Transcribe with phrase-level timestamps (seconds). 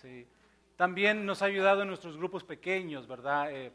[0.00, 0.26] Sí.
[0.76, 3.52] También nos ha ayudado en nuestros grupos pequeños, ¿verdad?
[3.52, 3.70] Eh,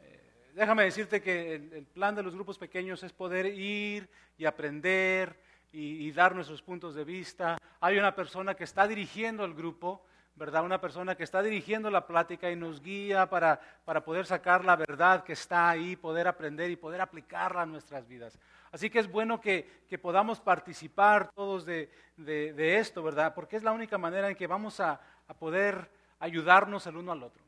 [0.00, 0.20] eh,
[0.54, 4.08] déjame decirte que el, plan de los grupos pequeños es poder ir
[4.38, 5.36] y aprender
[5.72, 7.58] y, dar nuestros puntos de vista.
[7.80, 10.04] Hay una persona que está dirigiendo el grupo
[10.36, 10.64] ¿verdad?
[10.64, 14.74] Una persona que está dirigiendo la plática y nos guía para, para, poder sacar la
[14.74, 18.36] verdad que está ahí, poder aprender y poder aplicarla a nuestras vidas.
[18.72, 23.32] Así que es bueno que, que podamos participar todos de, de, esto, ¿verdad?
[23.32, 27.22] Porque es la única manera en que vamos a, a poder ayudarnos el uno al
[27.22, 27.42] otro.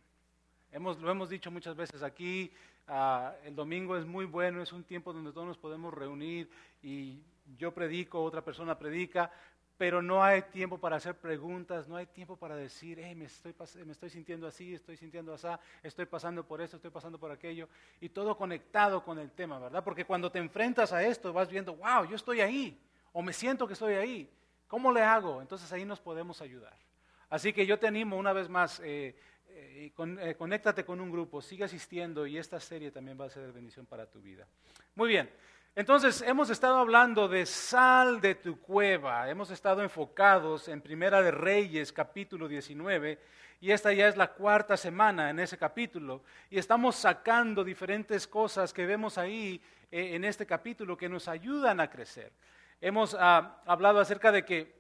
[0.73, 2.53] Hemos, lo hemos dicho muchas veces aquí,
[2.89, 6.51] uh, el domingo es muy bueno, es un tiempo donde todos nos podemos reunir
[6.83, 7.19] y
[7.59, 9.31] yo predico, otra persona predica,
[9.79, 13.55] pero no hay tiempo para hacer preguntas, no hay tiempo para decir, hey, me, estoy,
[13.85, 15.49] me estoy sintiendo así, estoy sintiendo así,
[15.83, 17.69] estoy pasando por esto, estoy pasando por aquello,
[18.01, 19.85] y todo conectado con el tema, ¿verdad?
[19.85, 22.79] Porque cuando te enfrentas a esto vas viendo, wow, yo estoy ahí,
[23.13, 24.31] o me siento que estoy ahí,
[24.67, 25.43] ¿cómo le hago?
[25.43, 26.86] Entonces ahí nos podemos ayudar.
[27.31, 29.17] Así que yo te animo una vez más, eh,
[29.49, 33.47] eh, eh, conéctate con un grupo, sigue asistiendo y esta serie también va a ser
[33.47, 34.47] de bendición para tu vida.
[34.95, 35.31] Muy bien.
[35.77, 41.31] Entonces, hemos estado hablando de sal de tu cueva, hemos estado enfocados en Primera de
[41.31, 43.19] Reyes, capítulo 19,
[43.61, 48.73] y esta ya es la cuarta semana en ese capítulo, y estamos sacando diferentes cosas
[48.73, 49.61] que vemos ahí
[49.91, 52.33] eh, en este capítulo que nos ayudan a crecer.
[52.81, 54.75] Hemos ah, hablado acerca de que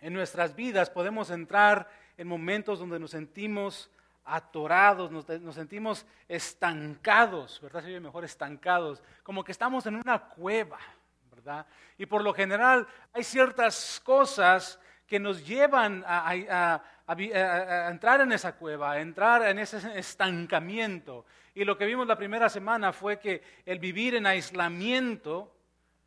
[0.00, 3.90] en nuestras vidas podemos entrar en momentos donde nos sentimos
[4.24, 7.82] atorados, nos, sentimos estancados, ¿verdad?
[7.82, 10.78] Se oye mejor estancados, como que estamos en una cueva,
[11.30, 11.66] ¿verdad?
[11.96, 16.82] Y por lo general hay ciertas cosas que nos llevan a,
[17.88, 21.24] entrar en esa cueva, a entrar en ese estancamiento.
[21.54, 25.55] Y lo que vimos la primera semana fue que el vivir en aislamiento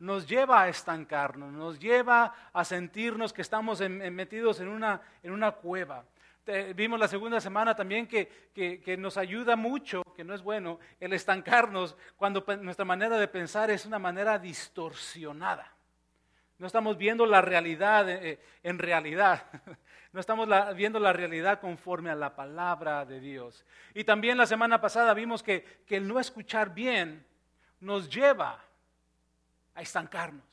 [0.00, 5.52] nos lleva a estancarnos, nos lleva a sentirnos que estamos metidos en una, en una
[5.52, 6.04] cueva
[6.74, 11.96] vimos la segunda semana también que, nos ayuda mucho, que no es bueno, el estancarnos
[12.16, 15.72] cuando nuestra manera de pensar es una manera distorsionada.
[16.58, 19.44] No estamos viendo la realidad eh, eh, en realidad.
[20.12, 23.64] No estamos viendo la realidad conforme a la palabra de Dios.
[23.94, 27.24] Y también la semana pasada vimos que, que el no escuchar bien
[27.78, 28.58] nos lleva
[29.80, 30.44] a estancarnos.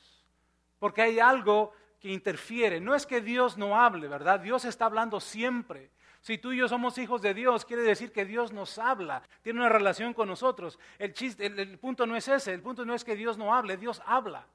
[0.80, 2.80] Porque hay algo que interfiere.
[2.80, 4.40] No es que Dios no hable, ¿verdad?
[4.40, 5.92] Dios está hablando siempre.
[6.22, 9.60] Si tú y yo somos hijos de Dios, quiere decir que Dios nos habla, tiene
[9.60, 10.80] una relación con nosotros.
[10.98, 13.78] El, chiste, el, punto no es ese, el punto no es que Dios no hable,
[13.78, 14.46] Dios habla.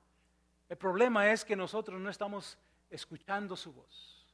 [0.69, 2.59] El problema es que nosotros no estamos
[2.91, 4.27] escuchando su voz.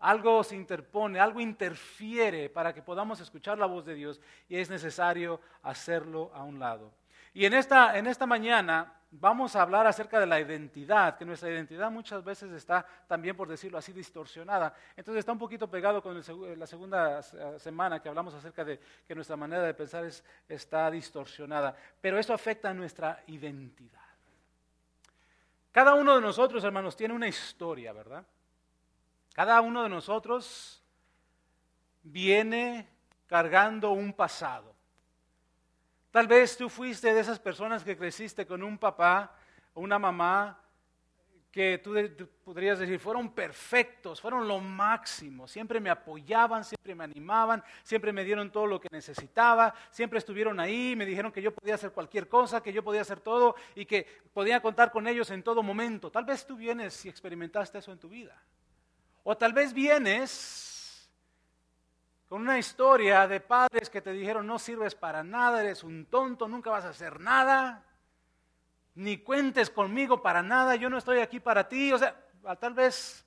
[0.00, 4.68] Algo se interpone, algo interfiere para que podamos escuchar la voz de Dios y es
[4.68, 6.92] necesario hacerlo a un lado.
[7.34, 11.50] Y en esta, en esta mañana vamos a hablar acerca de la identidad, que nuestra
[11.50, 14.74] identidad muchas veces está también, por decirlo así, distorsionada.
[14.96, 16.16] Entonces está un poquito pegado con
[16.58, 17.22] la segunda
[17.58, 20.08] semana que hablamos acerca de que nuestra manera de pensar
[20.48, 21.76] está distorsionada.
[22.00, 24.00] Pero eso afecta a nuestra identidad.
[25.72, 28.24] Cada uno de nosotros, hermanos, tiene una historia, ¿verdad?
[29.32, 30.80] Cada uno de nosotros
[32.04, 32.88] viene
[33.26, 34.73] cargando un pasado.
[36.14, 39.34] Tal vez tú fuiste de esas personas que creciste con un papá
[39.72, 40.56] o una mamá
[41.50, 41.92] que tú,
[42.44, 48.22] podrías decir fueron perfectos, fueron lo máximo, siempre me apoyaban, siempre me animaban, siempre me
[48.22, 52.28] dieron todo lo que necesitaba, siempre estuvieron ahí, me dijeron que yo podía hacer cualquier
[52.28, 56.12] cosa, que yo podía hacer todo y que podía contar con ellos en todo momento.
[56.12, 58.40] Tal vez tú vienes y experimentaste eso en tu vida.
[59.24, 60.63] O tal vez vienes
[62.28, 66.48] con una historia de padres que te dijeron no sirves para nada, eres un tonto,
[66.48, 67.84] nunca vas a hacer nada,
[68.94, 71.92] ni cuentes conmigo para nada, yo no estoy aquí para ti.
[71.92, 72.16] O sea,
[72.58, 73.24] tal vez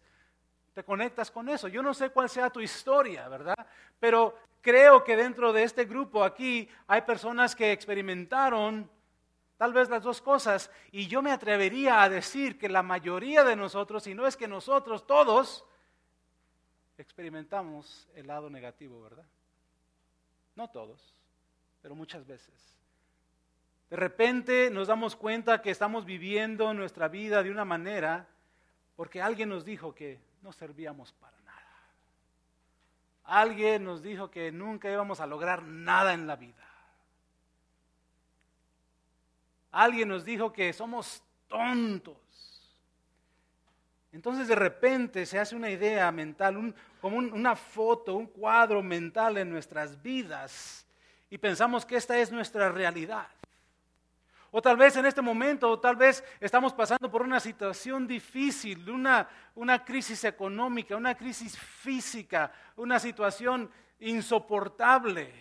[0.73, 1.67] te conectas con eso.
[1.67, 3.55] Yo no sé cuál sea tu historia, ¿verdad?
[3.99, 8.89] Pero creo que dentro de este grupo aquí hay personas que experimentaron
[9.57, 13.55] tal vez las dos cosas y yo me atrevería a decir que la mayoría de
[13.55, 15.65] nosotros, si no es que nosotros todos,
[16.97, 19.25] experimentamos el lado negativo, ¿verdad?
[20.55, 21.13] No todos,
[21.81, 22.53] pero muchas veces.
[23.89, 28.27] De repente nos damos cuenta que estamos viviendo nuestra vida de una manera
[28.95, 31.83] porque alguien nos dijo que no servíamos para nada.
[33.23, 36.67] Alguien nos dijo que nunca íbamos a lograr nada en la vida.
[39.71, 42.17] Alguien nos dijo que somos tontos.
[44.11, 49.49] Entonces de repente se hace una idea mental, como una foto, un cuadro mental en
[49.49, 50.85] nuestras vidas
[51.29, 53.27] y pensamos que esta es nuestra realidad.
[54.49, 58.89] O tal vez en este momento, o tal vez estamos pasando por una situación difícil,
[58.89, 63.69] una, una crisis económica, una crisis física, una situación
[63.99, 65.33] insoportable.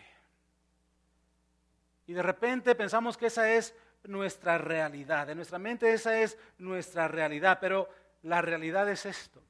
[2.09, 3.75] Y de repente pensamos que esa es
[4.05, 5.31] nuestra realidad.
[5.31, 7.89] En nuestra mente esa es nuestra realidad, pero
[8.27, 9.41] la realidad es esto.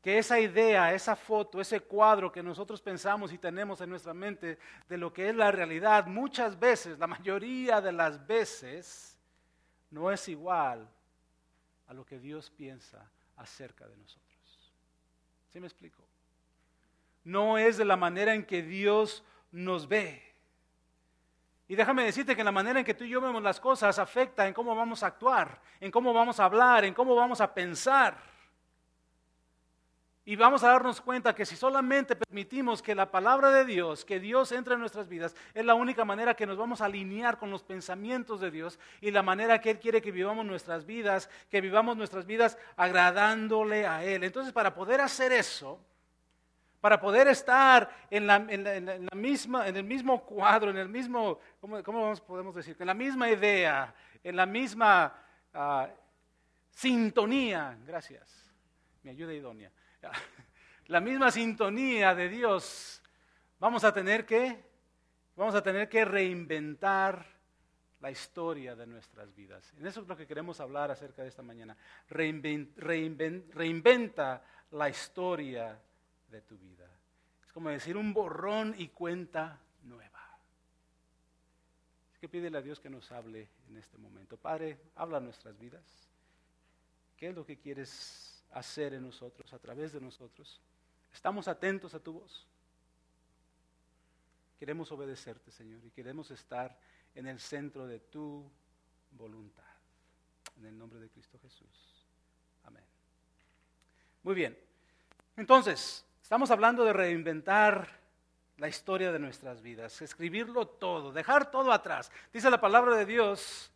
[0.00, 4.58] Que esa idea, esa foto, ese cuadro que nosotros pensamos y tenemos en nuestra mente
[4.88, 9.18] de lo que es la realidad, muchas veces, la mayoría de las veces,
[9.90, 10.88] no es igual
[11.88, 14.72] a lo que Dios piensa acerca de nosotros.
[15.48, 16.04] ¿Sí me explico?
[17.24, 20.22] No es de la manera en que Dios nos ve.
[21.68, 24.46] Y déjame decirte que la manera en que tú y yo vemos las cosas afecta
[24.46, 28.16] en cómo vamos a actuar, en cómo vamos a hablar, en cómo vamos a pensar.
[30.28, 34.18] Y vamos a darnos cuenta que si solamente permitimos que la palabra de Dios, que
[34.18, 37.50] Dios entre en nuestras vidas, es la única manera que nos vamos a alinear con
[37.50, 41.60] los pensamientos de Dios y la manera que Él quiere que vivamos nuestras vidas, que
[41.60, 44.24] vivamos nuestras vidas agradándole a Él.
[44.24, 45.80] Entonces, para poder hacer eso,
[46.86, 52.54] para poder estar en, la, misma, en el mismo cuadro, en el mismo, ¿cómo, podemos
[52.54, 52.76] decir?
[52.78, 53.92] En la misma idea,
[54.22, 55.12] en la misma
[55.52, 55.88] ah,
[56.70, 58.52] sintonía, gracias,
[59.02, 59.72] mi ayuda idónea,
[60.86, 63.02] la misma sintonía de Dios,
[63.58, 64.56] vamos a tener que,
[65.34, 67.26] vamos a tener que reinventar
[67.98, 69.74] la historia de nuestras vidas.
[69.76, 71.76] En eso es lo que queremos hablar acerca de esta mañana.
[72.06, 73.10] reinventa
[74.70, 75.80] la historia
[76.30, 76.88] de tu vida.
[77.46, 80.22] Es como decir un borrón y cuenta nueva.
[82.12, 84.36] Es que pídele a Dios que nos hable en este momento.
[84.36, 85.84] Padre, habla nuestras vidas.
[87.16, 90.60] ¿Qué es lo que quieres hacer en nosotros, a través de nosotros?
[91.12, 92.46] ¿Estamos atentos a tu voz?
[94.58, 96.78] Queremos obedecerte, Señor, y queremos estar
[97.14, 98.50] en el centro de tu
[99.10, 99.62] voluntad.
[100.58, 102.06] En el nombre de Cristo Jesús.
[102.64, 102.84] Amén.
[104.22, 104.58] Muy bien.
[105.36, 107.86] Entonces, Estamos hablando de reinventar
[108.56, 112.10] la historia de nuestras vidas, escribirlo todo, dejar todo atrás.
[112.32, 113.70] Dice la palabra de Dios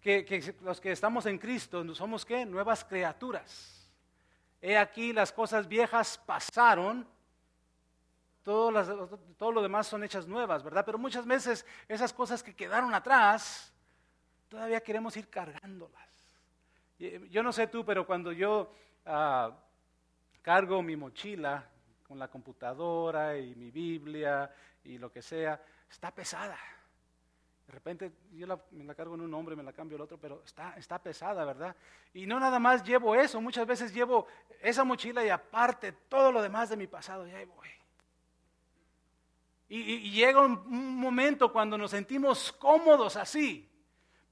[0.00, 2.44] que, los que estamos en Cristo somos qué?
[2.44, 3.88] Nuevas criaturas.
[4.60, 7.06] He aquí las cosas viejas pasaron,
[8.42, 10.84] todo, todo lo demás son hechas nuevas, ¿verdad?
[10.84, 13.72] Pero muchas veces esas cosas que quedaron atrás,
[14.48, 16.10] todavía queremos ir cargándolas.
[16.98, 18.74] Yo no sé tú, pero cuando yo
[19.06, 19.52] ah,
[20.42, 21.68] cargo mi mochila,
[22.12, 24.54] con la computadora y mi Biblia
[24.84, 25.58] y lo que sea,
[25.90, 26.58] está pesada.
[27.66, 30.42] De repente yo me la cargo en un hombre, me la cambio el otro, pero
[30.44, 31.74] está, está pesada, ¿verdad?
[32.12, 34.26] Y no nada más llevo eso, muchas veces llevo
[34.60, 37.68] esa mochila y aparte todo lo demás de mi pasado, y ahí voy.
[39.70, 43.71] y llega un momento cuando nos sentimos cómodos así,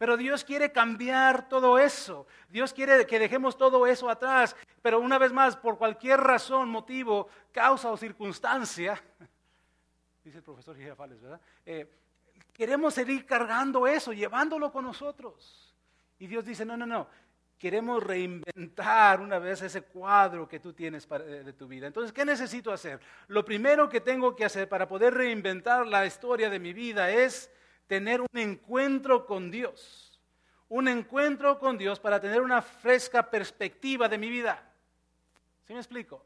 [0.00, 2.26] pero Dios quiere cambiar todo eso.
[2.49, 4.56] Dios quiere que dejemos todo eso atrás.
[4.81, 8.99] Pero una vez más, por cualquier razón, motivo, causa o circunstancia,
[10.25, 11.38] dice el profesor Girafales, ¿verdad?
[11.67, 11.87] Eh,
[12.55, 15.75] queremos seguir cargando eso, llevándolo con nosotros.
[16.19, 17.06] Y Dios dice, no, no, no,
[17.58, 21.87] queremos reinventar una vez ese cuadro que tú tienes eh, de tu vida.
[21.87, 23.00] Entonces, ¿qué necesito hacer?
[23.29, 27.50] Lo primero que tengo que hacer para poder reinventar la historia de mi vida es
[27.90, 30.16] tener un encuentro con Dios.
[30.69, 34.62] Un encuentro con Dios para tener una fresca perspectiva de mi vida.
[35.66, 36.25] ¿Sí me explico?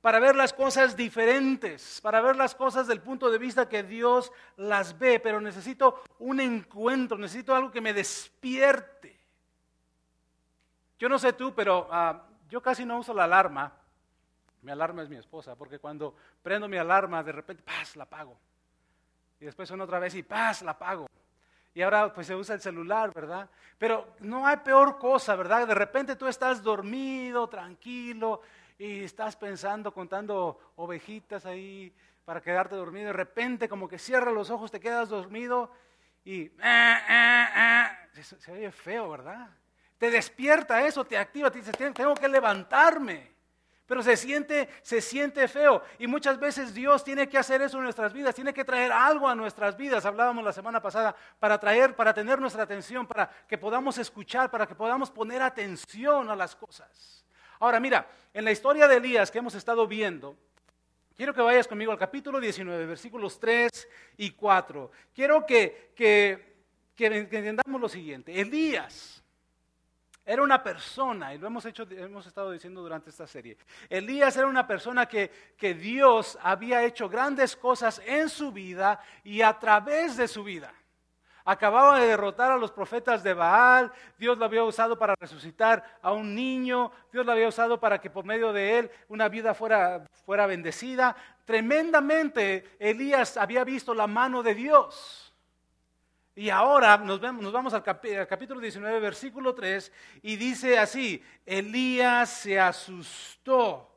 [0.00, 4.30] Para ver las cosas diferentes, para ver las cosas del punto de vista que Dios
[4.56, 9.18] las ve, pero necesito un encuentro, necesito algo que me despierte.
[11.00, 13.72] Yo no sé tú, pero ah, yo casi no uso la alarma.
[14.60, 17.96] Mi alarma es mi esposa, porque cuando prendo mi alarma, de repente, ¡paz!
[17.96, 18.38] la apago
[19.42, 21.08] y después una otra vez y paz, la apago.
[21.74, 23.50] Y ahora pues se usa el celular, ¿verdad?
[23.76, 25.66] Pero no hay peor cosa, ¿verdad?
[25.66, 28.42] De repente tú estás dormido, tranquilo,
[28.78, 31.92] y estás pensando, contando ovejitas ahí
[32.24, 33.06] para quedarte dormido.
[33.06, 35.72] De repente como que cierras los ojos, te quedas dormido
[36.24, 36.42] y...
[36.42, 39.50] Eh, eh, eh, se, se oye feo, ¿verdad?
[39.98, 43.31] Te despierta eso, te activa, te dice, tengo que levantarme.
[43.92, 45.82] Pero se siente, se siente feo.
[45.98, 49.28] Y muchas veces Dios tiene que hacer eso en nuestras vidas, tiene que traer algo
[49.28, 50.06] a nuestras vidas.
[50.06, 54.66] Hablábamos la semana pasada para traer, para tener nuestra atención, para que podamos escuchar, para
[54.66, 57.26] que podamos poner atención a las cosas.
[57.60, 60.38] Ahora mira, en la historia de Elías que hemos estado viendo,
[61.14, 63.68] quiero que vayas conmigo al capítulo 19, versículos 3
[64.16, 64.90] y 4.
[65.14, 66.64] Quiero que, que,
[66.96, 68.40] que entendamos lo siguiente.
[68.40, 69.21] Elías
[70.24, 73.56] era una persona, y lo hemos, hecho, hemos estado diciendo durante esta serie.
[73.88, 79.42] Elías era una persona que, que Dios había hecho grandes cosas en su vida y
[79.42, 80.72] a través de su vida.
[81.44, 86.12] Acababa de derrotar a los profetas de Baal, Dios lo había usado para resucitar a
[86.12, 90.06] un niño, Dios lo había usado para que por medio de él una vida fuera,
[90.24, 91.16] fuera bendecida.
[91.44, 95.31] Tremendamente Elías había visto la mano de Dios.
[96.34, 102.58] Y ahora nos, vamos al, al capítulo 19, versículo 3, y dice así, Elías se
[102.58, 103.90] asustó.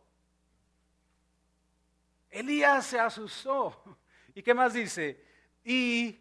[2.30, 3.82] Elías se asustó.
[4.34, 5.24] ¿Y qué más dice?
[5.64, 6.20] Y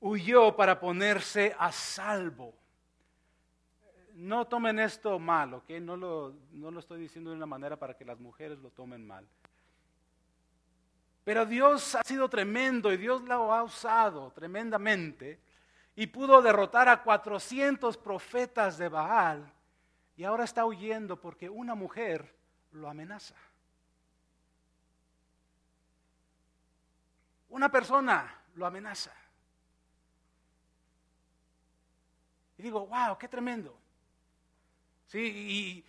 [0.00, 2.54] huyó para ponerse a salvo.
[4.14, 5.70] No tomen esto mal, ¿ok?
[5.80, 9.04] No lo, no lo estoy diciendo de una manera para que las mujeres lo tomen
[9.04, 9.26] mal.
[11.24, 15.40] Pero Dios ha sido tremendo y Dios lo ha usado tremendamente
[15.96, 19.50] y pudo derrotar a 400 profetas de Baal
[20.16, 22.34] y ahora está huyendo porque una mujer
[22.72, 23.34] lo amenaza.
[27.48, 29.12] Una persona lo amenaza.
[32.58, 33.74] Y digo, wow, qué tremendo.
[35.06, 35.84] Sí,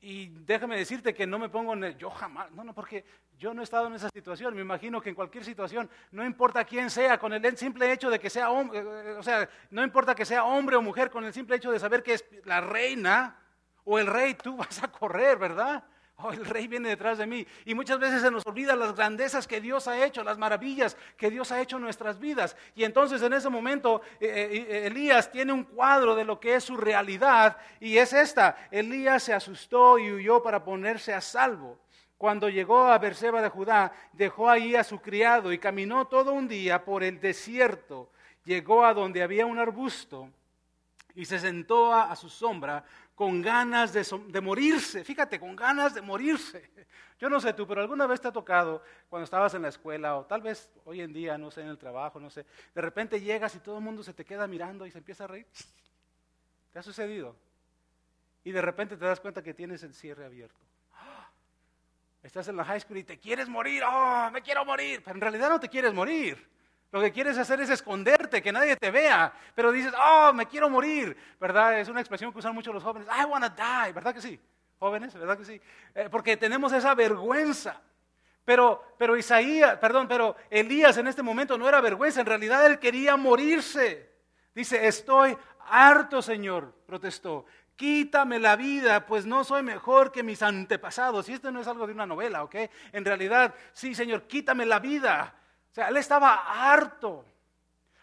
[0.00, 3.04] y, y déjame decirte que no me pongo en el, yo jamás, no, no, porque
[3.40, 4.54] yo no he estado en esa situación.
[4.54, 8.20] Me imagino que en cualquier situación, no importa quién sea, con el simple hecho de
[8.20, 11.32] que sea hombre, eh, o sea, no importa que sea hombre o mujer, con el
[11.32, 13.36] simple hecho de saber que es la reina
[13.84, 15.82] o el rey, tú vas a correr, ¿verdad?
[16.22, 17.46] Oh, el rey viene detrás de mí.
[17.64, 21.30] Y muchas veces se nos olvida las grandezas que Dios ha hecho, las maravillas que
[21.30, 22.58] Dios ha hecho en nuestras vidas.
[22.74, 26.64] Y entonces en ese momento eh, eh, Elías tiene un cuadro de lo que es
[26.64, 28.68] su realidad y es esta.
[28.70, 31.78] Elías se asustó y huyó para ponerse a salvo.
[32.20, 36.46] Cuando llegó a Berseba de Judá, dejó ahí a su criado y caminó todo un
[36.46, 38.10] día por el desierto.
[38.44, 40.28] Llegó a donde había un arbusto
[41.14, 42.84] y se sentó a su sombra
[43.14, 46.70] con ganas de, morirse, fíjate, con ganas de morirse.
[47.18, 50.18] Yo no sé tú, pero alguna vez te ha tocado cuando estabas en la escuela
[50.18, 53.18] o tal vez hoy en día, no sé, en el trabajo, no sé, de repente
[53.18, 55.46] llegas y todo el mundo se te queda mirando y se empieza a reír.
[56.70, 57.34] ¿Te ha sucedido?
[58.44, 60.69] Y de repente te das cuenta que tienes el cierre abierto.
[62.22, 65.20] Estás en la high school y te quieres morir, oh, me quiero morir, pero en
[65.20, 66.48] realidad no te quieres morir.
[66.92, 69.32] Lo que quieres hacer es esconderte, que nadie te vea.
[69.54, 71.16] Pero dices, oh, me quiero morir.
[71.38, 71.78] ¿Verdad?
[71.78, 73.08] Es una expresión que usan mucho los jóvenes.
[73.08, 73.92] I want to die.
[73.92, 74.40] ¿Verdad que sí?
[74.78, 75.60] Jóvenes, ¿verdad que sí?
[75.94, 77.80] Eh, porque tenemos esa vergüenza.
[78.44, 82.20] Pero, pero Isaías, perdón, pero Elías en este momento no era vergüenza.
[82.20, 84.10] En realidad él quería morirse.
[84.52, 85.36] Dice, estoy
[85.68, 87.46] harto, Señor, protestó.
[87.80, 91.30] Quítame la vida, pues no soy mejor que mis antepasados.
[91.30, 92.56] Y esto no es algo de una novela, ¿ok?
[92.92, 95.34] En realidad, sí, Señor, quítame la vida
[95.70, 97.24] o sea, él estaba harto.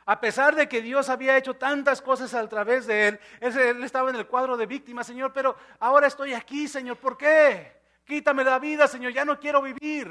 [0.06, 4.10] A pesar de que Dios había hecho tantas cosas a través de él, él estaba
[4.10, 7.74] en el cuadro de víctima, Señor, pero ahora estoy aquí, Señor, ¿por qué?
[8.06, 10.08] Quítame la vida, Señor, ya no quiero vivir.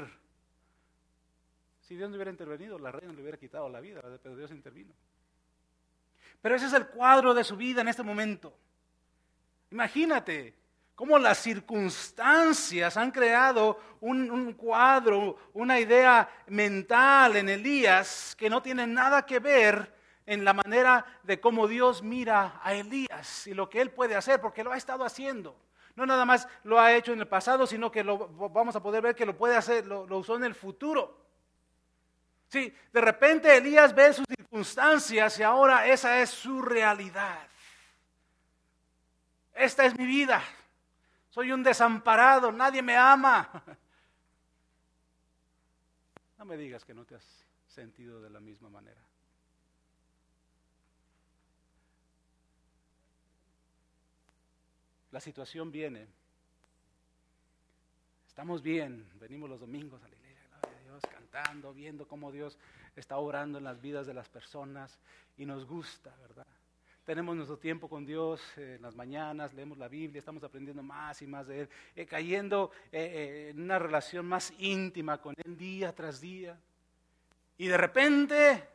[1.81, 4.93] Si Dios no hubiera intervenido, la reina le hubiera quitado la vida, pero Dios intervino.
[6.41, 8.53] Pero ese es el cuadro de su vida en este momento.
[9.71, 10.57] Imagínate,
[10.97, 18.87] cómo las circunstancias han creado un, cuadro, una idea mental en Elías que no tiene
[18.87, 19.93] nada que ver
[20.25, 24.41] en la manera de cómo Dios mira a Elías y lo que él puede hacer,
[24.41, 25.55] porque lo ha estado haciendo.
[25.95, 29.03] No nada más lo ha hecho en el pasado, sino que lo, vamos a poder
[29.03, 31.15] ver que lo puede hacer, lo, lo usó en el futuro.
[32.47, 37.47] Sí, de repente Elías ve sus circunstancias y ahora esa es su realidad.
[39.57, 40.43] Esta es mi vida.
[41.31, 43.49] Soy un desamparado, nadie me ama.
[46.37, 47.25] No me digas que no te has
[47.67, 49.01] sentido de la misma manera.
[55.11, 56.05] La situación viene.
[58.27, 62.55] Estamos bien, venimos los domingos a la iglesia, gloria a Dios, cantando, viendo cómo Dios
[62.95, 64.99] está obrando en las vidas de las personas
[65.37, 66.45] y nos gusta, ¿verdad?
[67.07, 71.25] Tenemos nuestro tiempo con Dios en las mañanas, leemos la Biblia, estamos aprendiendo más y
[71.25, 75.95] más de Él, eh, cayendo eh, eh, en una relación más íntima con Él día
[75.95, 76.59] tras día.
[77.57, 78.69] Y de repente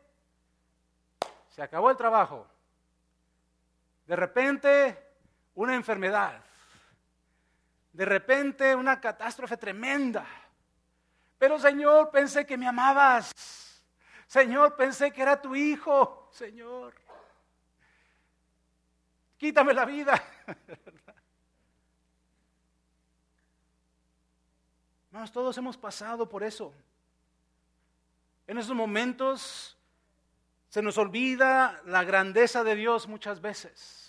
[1.51, 2.47] se acabó el trabajo.
[4.07, 4.97] De repente
[5.55, 6.43] una enfermedad.
[7.93, 10.25] De repente una catástrofe tremenda.
[11.37, 13.31] Pero Señor, pensé que me amabas.
[14.27, 16.31] Señor, pensé que era tu hijo.
[16.33, 16.95] Señor
[19.43, 20.23] quítame la vida.
[25.09, 26.73] Hermanos, todos hemos pasado por eso.
[28.47, 29.77] En esos momentos
[30.69, 34.02] se nos olvida la grandeza de Dios muchas veces.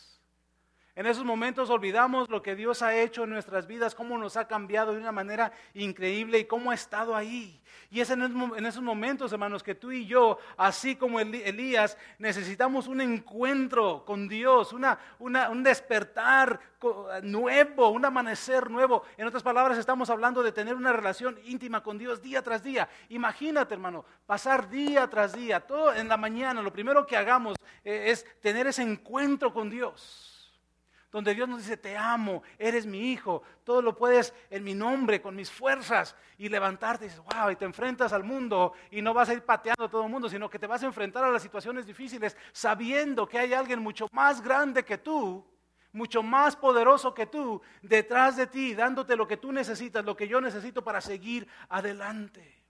[0.95, 4.47] En esos momentos olvidamos lo que Dios ha hecho en nuestras vidas, cómo nos ha
[4.47, 7.59] cambiado de una manera increíble y cómo ha estado ahí.
[7.89, 13.01] Y es en esos momentos, hermanos, que tú y yo, así como Elías, necesitamos un
[13.01, 16.59] encuentro con Dios, una, un despertar
[17.23, 19.01] nuevo, un amanecer nuevo.
[19.17, 22.87] En otras palabras, estamos hablando de tener una relación íntima con Dios día tras día.
[23.09, 28.11] Imagínate, hermano, pasar día tras día, todo en la mañana, lo primero que hagamos eh,
[28.11, 30.32] es tener ese encuentro con Dios
[31.13, 35.21] donde Dios nos dice, te amo, eres mi hijo, todo lo puedes en mi nombre,
[35.21, 39.13] con mis fuerzas, y levantarte y dices, wow, y te enfrentas al mundo y no
[39.13, 41.29] vas a ir pateando a todo el mundo, sino que te vas a enfrentar a
[41.29, 45.45] las situaciones difíciles sabiendo que hay alguien mucho más grande que tú,
[45.91, 50.27] mucho más poderoso que tú, detrás de ti, dándote lo que tú necesitas, lo que
[50.27, 52.62] yo necesito para seguir adelante.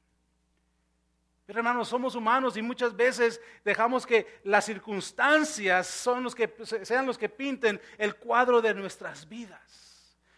[1.46, 7.82] Pero hermanos, somos humanos y muchas veces dejamos que las circunstancias sean los que pinten
[7.98, 9.84] el cuadro de nuestras vidas.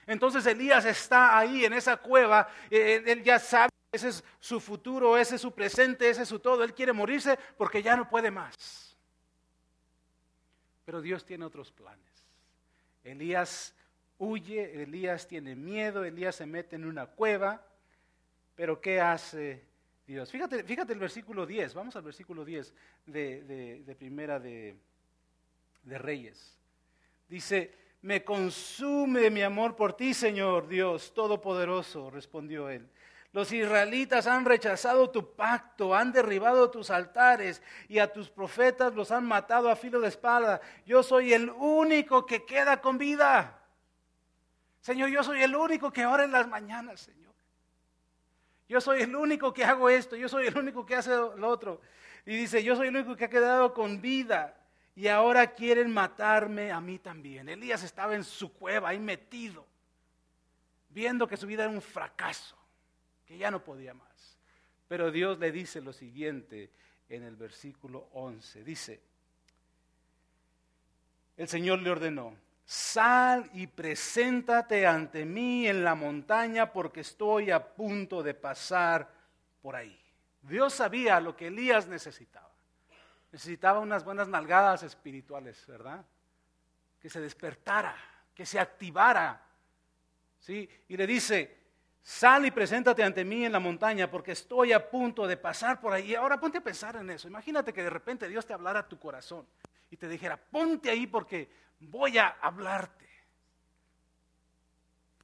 [0.08, 5.18] Entonces Elías está ahí en esa cueva, eh, él ya sabe, ese es su futuro,
[5.18, 8.30] ese es su presente, ese es su todo, él quiere morirse porque ya no puede
[8.30, 8.56] más.
[10.86, 12.04] Pero Dios tiene otros planes.
[13.04, 13.74] Elías
[14.20, 17.64] huye, Elías tiene miedo, Elías se mete en una cueva,
[18.56, 19.64] pero ¿qué hace
[20.06, 20.32] Dios.
[20.32, 22.74] Fíjate, fíjate el versículo 10, vamos al versículo 10
[23.08, 24.76] de, de Primera de,
[25.84, 26.60] de Reyes.
[27.28, 32.88] Dice, me consume mi amor por ti, Señor Dios Todopoderoso, respondió él.
[33.36, 39.12] Los israelitas han rechazado tu pacto, han derribado tus altares y a tus profetas los
[39.12, 40.62] han matado a filo de espada.
[40.86, 43.62] Yo soy el único que queda con vida.
[44.80, 47.35] Señor, yo soy el único que ora en las mañanas, Señor.
[48.68, 51.82] Yo soy el único que hago esto, yo soy el único que hace lo otro.
[52.26, 54.58] Y dice, yo soy el único que ha quedado con vida
[54.96, 57.50] y ahora quieren matarme a mí también.
[57.50, 59.66] Elías estaba en su cueva ahí metido,
[60.90, 62.58] viendo que su vida era un fracaso,
[63.26, 64.38] que ya no podía más.
[64.88, 66.72] Pero Dios le dice lo siguiente
[67.10, 68.64] en el versículo 11.
[68.64, 69.02] Dice,
[71.38, 77.76] el Señor le ordenó, sal y preséntate ante mí en la montaña porque estoy a
[77.76, 79.08] punto de pasar
[79.62, 80.00] por ahí.
[80.42, 82.52] Dios sabía lo que Elías necesitaba.
[83.32, 86.06] Necesitaba unas buenas nalgadas espirituales, ¿verdad?
[87.00, 87.96] Que se despertara,
[88.34, 89.42] que se activara.
[90.40, 90.70] ¿Sí?
[90.88, 91.58] Y le dice,
[92.02, 95.94] sal y preséntate ante mí en la montaña porque estoy a punto de pasar por
[95.94, 96.16] ahí.
[96.16, 97.28] Ahora ponte a pensar en eso.
[97.28, 99.46] Imagínate que de repente Dios te hablara a tu corazón
[99.90, 101.50] y te dijera, ponte ahí porque
[101.90, 103.08] voy a hablarte.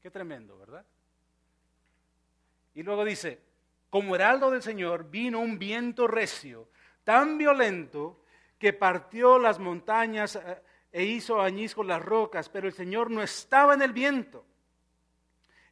[0.01, 0.85] Qué tremendo, ¿verdad?
[2.73, 3.41] Y luego dice,
[3.89, 6.69] como heraldo del Señor vino un viento recio,
[7.03, 8.23] tan violento
[8.57, 13.73] que partió las montañas eh, e hizo añisco las rocas, pero el Señor no estaba
[13.73, 14.45] en el viento.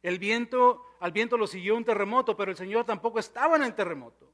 [0.02, 3.74] El viento, al viento lo siguió un terremoto, pero el Señor tampoco estaba en el
[3.74, 4.29] terremoto.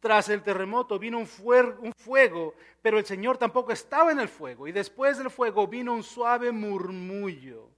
[0.00, 4.66] Tras el terremoto vino un, fuego, pero el Señor tampoco estaba en el fuego.
[4.66, 7.68] Y después del fuego vino un suave murmullo.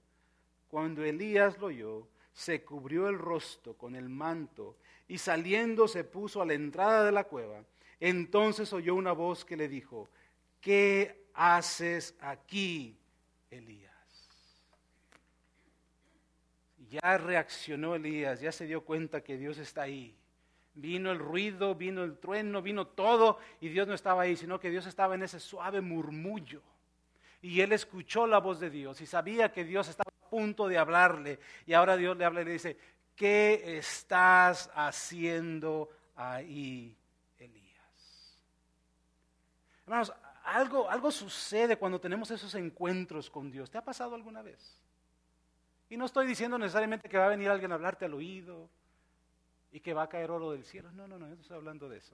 [0.69, 6.41] Cuando Elías lo oyó, se cubrió el rostro con el manto y saliendo se puso
[6.41, 7.61] a la entrada de la cueva.
[7.99, 10.09] Entonces oyó una voz que le dijo,
[10.61, 12.97] ¿qué haces aquí,
[13.51, 13.91] Elías?
[16.89, 20.15] Ya reaccionó Elías, ya se dio cuenta que Dios está ahí.
[20.75, 24.71] Vino el ruido, vino el trueno, vino todo y Dios no estaba ahí, sino que
[24.71, 26.61] Dios estaba en ese suave murmullo.
[27.41, 30.77] Y él escuchó la voz de Dios y sabía que Dios estaba a punto de
[30.77, 31.39] hablarle.
[31.65, 32.77] Y ahora Dios le habla y le dice,
[33.15, 36.97] ¿qué estás haciendo ahí,
[37.37, 38.37] Elías?
[39.83, 43.69] Hermanos, algo, algo sucede cuando tenemos esos encuentros con Dios.
[43.69, 44.79] ¿Te ha pasado alguna vez?
[45.89, 48.69] Y no estoy diciendo necesariamente que va a venir alguien a hablarte al oído
[49.73, 50.91] y que va a caer oro del cielo.
[50.91, 52.13] No, no, no, no estoy hablando de eso.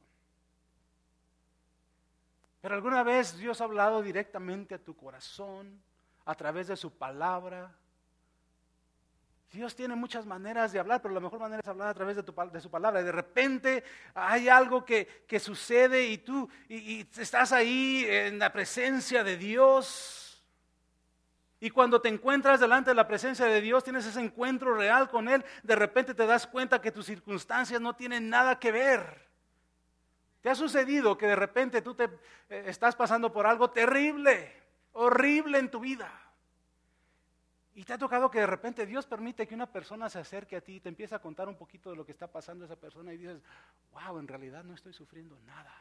[2.62, 5.82] Pero alguna vez Dios ha hablado directamente a tu corazón
[6.26, 7.76] a través de su palabra.
[9.52, 12.62] Dios tiene muchas maneras de hablar, pero la mejor manera es hablar a través de,
[12.62, 13.02] su palabra.
[13.02, 19.24] Y de repente hay algo que, sucede y tú y estás ahí en la presencia
[19.24, 20.19] de Dios
[21.62, 25.28] y cuando te encuentras delante de la presencia de Dios, tienes ese encuentro real con
[25.28, 29.28] Él, de repente te das cuenta que tus circunstancias no tienen nada que ver.
[30.42, 32.06] ¿Te ha sucedido que de repente tú te
[32.50, 34.54] eh, estás pasando por algo terrible,
[34.94, 36.10] horrible en tu vida?
[37.76, 40.62] Y te ha tocado que de repente Dios permite que una persona se acerque a
[40.62, 42.78] ti y te empiece a contar un poquito de lo que está pasando a esa
[42.78, 43.42] persona y dices,
[43.92, 45.76] wow, en realidad no estoy sufriendo nada.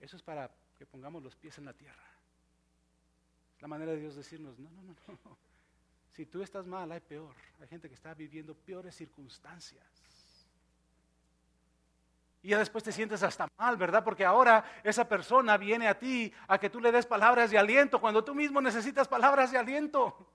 [0.00, 2.15] Eso es para que pongamos los pies en la tierra.
[3.60, 5.38] La manera de Dios decirnos, no, no, no, no.
[6.12, 7.34] Si tú estás mal, hay peor.
[7.60, 9.84] Hay gente que está viviendo peores circunstancias.
[12.42, 14.04] Y ya después te sientes hasta mal, ¿verdad?
[14.04, 18.00] Porque ahora esa persona viene a ti a que tú le des palabras de aliento
[18.00, 20.26] cuando tú mismo necesitas palabras de aliento.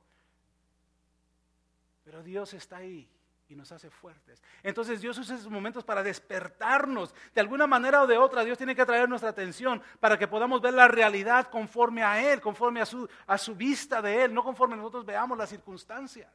[2.03, 3.07] Pero Dios está ahí
[3.52, 4.42] y nos hace fuertes.
[4.64, 7.14] Entonces Dios usa esos momentos para despertarnos.
[7.36, 10.62] De alguna manera o de otra, Dios tiene que atraer nuestra atención para que podamos
[10.62, 14.42] ver la realidad conforme a Él, conforme a su, a su vista de Él, no
[14.42, 16.32] conforme nosotros veamos las circunstancias.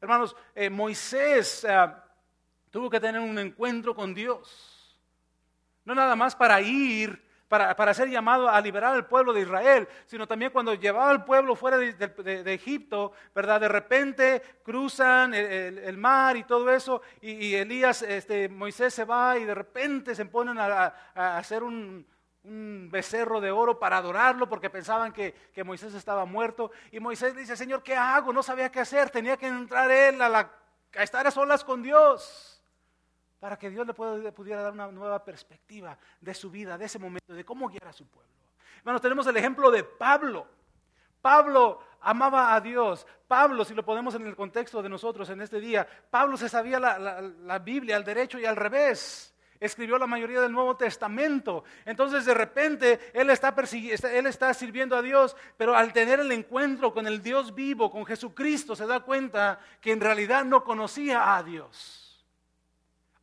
[0.00, 1.92] Hermanos, eh, Moisés eh,
[2.70, 4.96] tuvo que tener un encuentro con Dios.
[5.84, 7.23] No nada más para ir
[7.76, 11.54] para, ser llamado a liberar al pueblo de Israel, sino también cuando llevaba al pueblo
[11.54, 13.60] fuera de, Egipto, ¿verdad?
[13.60, 19.44] De repente cruzan el, mar y todo eso, y, Elías, este, Moisés se va y
[19.44, 22.06] de repente se ponen a, hacer un,
[22.42, 26.72] becerro de oro para adorarlo porque pensaban que, que, Moisés estaba muerto.
[26.92, 28.34] Y Moisés dice, Señor, ¿qué hago?
[28.34, 30.50] No sabía qué hacer, tenía que entrar él a,
[30.92, 32.53] estar a solas con Dios
[33.44, 33.92] para que Dios le
[34.32, 37.92] pudiera dar una nueva perspectiva de su vida, de ese momento, de cómo guiar a
[37.92, 38.32] su pueblo.
[38.82, 40.46] Bueno, tenemos el ejemplo de Pablo.
[41.20, 43.06] Pablo amaba a Dios.
[43.28, 46.80] Pablo, si lo ponemos en el contexto de nosotros en este día, Pablo se sabía
[46.80, 49.34] la, Biblia al derecho y al revés.
[49.60, 51.64] Escribió la mayoría del Nuevo Testamento.
[51.84, 53.54] Entonces de repente él está,
[54.10, 58.06] él está sirviendo a Dios, pero al tener el encuentro con el Dios vivo, con
[58.06, 62.03] Jesucristo, se da cuenta que en realidad no conocía a Dios.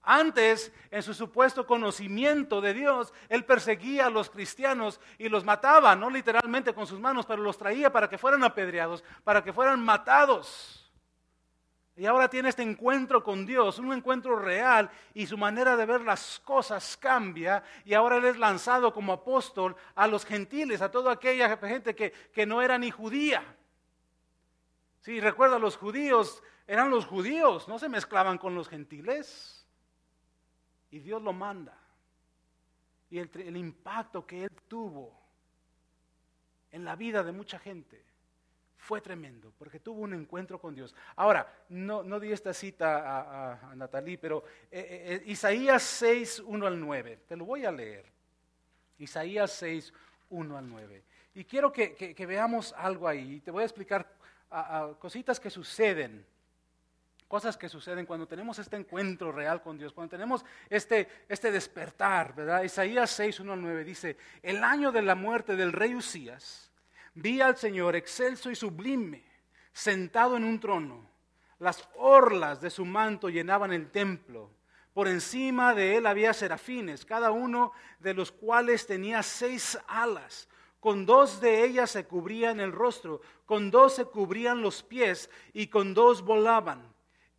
[0.04, 5.96] Antes, en su supuesto conocimiento de Dios, él perseguía a los cristianos y los mataba,
[5.96, 9.84] no literalmente con sus manos, pero los traía para que fueran apedreados, para que fueran
[9.84, 10.92] matados.
[11.96, 16.02] Y ahora tiene este encuentro con Dios, un encuentro real, y su manera de ver
[16.02, 21.12] las cosas cambia, y ahora él es lanzado como apóstol a los gentiles, a toda
[21.12, 23.44] aquella gente que, que no era ni judía.
[25.02, 29.61] Si sí, recuerda, los judíos eran los judíos, no se mezclaban con los gentiles.
[30.92, 31.78] Y Dios lo manda.
[33.10, 35.14] Y el, impacto que Él tuvo
[36.72, 38.02] en la vida de mucha gente
[38.78, 40.96] fue tremendo, porque tuvo un encuentro con Dios.
[41.16, 43.88] Ahora, no, no di esta cita a, a,
[44.20, 48.06] pero eh, eh, eh, Isaías 6, 1 al 9, te lo voy a leer.
[48.98, 49.94] Isaías 6,
[50.30, 51.04] 1 al 9.
[51.36, 53.40] Y quiero que, veamos algo ahí.
[53.42, 54.08] Te voy a explicar
[55.00, 56.26] cositas que suceden
[57.32, 62.36] cosas que suceden cuando tenemos este encuentro real con Dios, cuando tenemos este, este despertar,
[62.36, 62.62] ¿verdad?
[62.64, 66.70] Isaías 6, 1 al 9 dice, el año de la muerte del rey Usías,
[67.14, 69.24] vi al Señor excelso y sublime,
[69.72, 71.10] sentado en un trono.
[71.60, 74.52] Las orlas de su manto llenaban el templo.
[74.94, 80.50] Por encima de él había serafines, cada uno de los cuales tenía seis alas.
[80.82, 85.68] Con dos de ellas se cubrían el rostro, con dos se cubrían los pies y
[85.68, 86.91] con dos volaban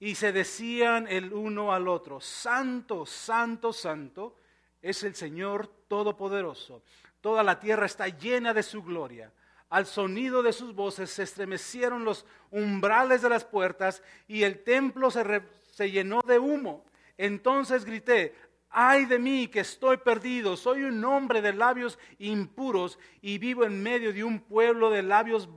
[0.02, 4.34] y se decían el uno al otro, Santo, Santo, Santo
[4.82, 6.82] es el Señor Todopoderoso.
[7.20, 9.32] Toda la tierra está llena de su gloria.
[9.70, 15.08] Al sonido de sus voces se estremecieron los umbrales de las puertas y el templo
[15.08, 16.84] se, se llenó de humo.
[17.16, 18.34] Entonces grité,
[18.70, 23.80] ay de mí que estoy perdido, soy un hombre de labios impuros y vivo en
[23.80, 25.48] medio de un pueblo de labios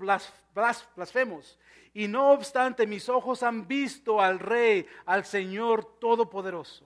[0.93, 1.57] blasfemos.
[1.95, 6.85] Y no obstante, mis ojos han visto al Rey, al Señor Todopoderoso.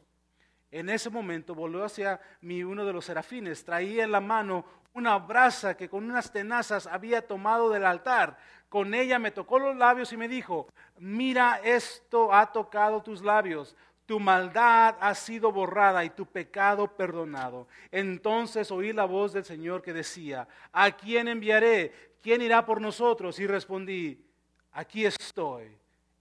[0.70, 5.18] En ese momento volvió hacia mí uno de los serafines, traía en la mano una
[5.18, 8.38] brasa que con unas tenazas había tomado del altar.
[8.70, 10.68] Con ella me tocó los labios y me dijo,
[11.00, 17.68] mira, esto ha tocado tus labios, tu maldad ha sido borrada y tu pecado perdonado.
[17.92, 22.12] Entonces oí la voz del Señor que decía, ¿a quién enviaré?
[22.22, 23.40] ¿Quién irá por nosotros?
[23.40, 24.29] Y respondí,
[24.72, 25.76] aquí estoy,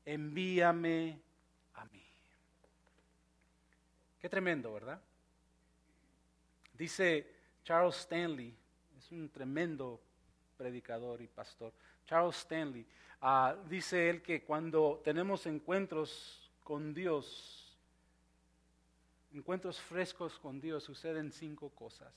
[0.05, 1.21] envíame
[1.75, 2.05] a mí.
[4.21, 5.01] Qué tremendo, ¿verdad?
[6.73, 7.27] Dice
[7.65, 8.55] Charles Stanley,
[8.97, 10.01] es un tremendo
[10.57, 11.73] predicador y pastor.
[12.07, 12.87] Charles Stanley,
[13.21, 17.77] ah, dice él que cuando tenemos encuentros con Dios,
[19.33, 22.13] encuentros frescos con Dios, suceden cinco cosas.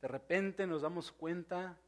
[0.00, 1.78] De repente nos damos cuenta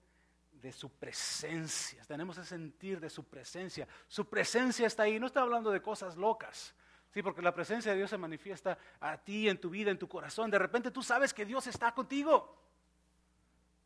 [0.67, 2.03] de su presencia.
[2.09, 3.87] Tenemos que sentir de su presencia.
[4.09, 5.21] Su presencia está ahí.
[5.21, 6.75] No estoy hablando de cosas locas.
[7.15, 10.09] Sí, porque la presencia de Dios se manifiesta a ti, en tu vida, en tu
[10.09, 10.51] corazón.
[10.51, 12.61] De repente tú sabes que Dios está contigo.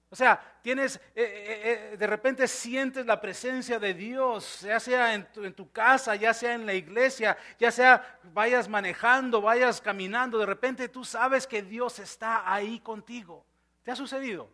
[0.09, 5.13] O sea, tienes, eh, eh, eh, de repente sientes la presencia de Dios, ya sea
[5.13, 9.83] en tu, en tu, casa, ya sea en la iglesia, ya sea vayas manejando, vayas
[9.83, 13.45] caminando, de repente tú sabes que Dios está ahí contigo.
[13.83, 14.49] ¿Te ha sucedido?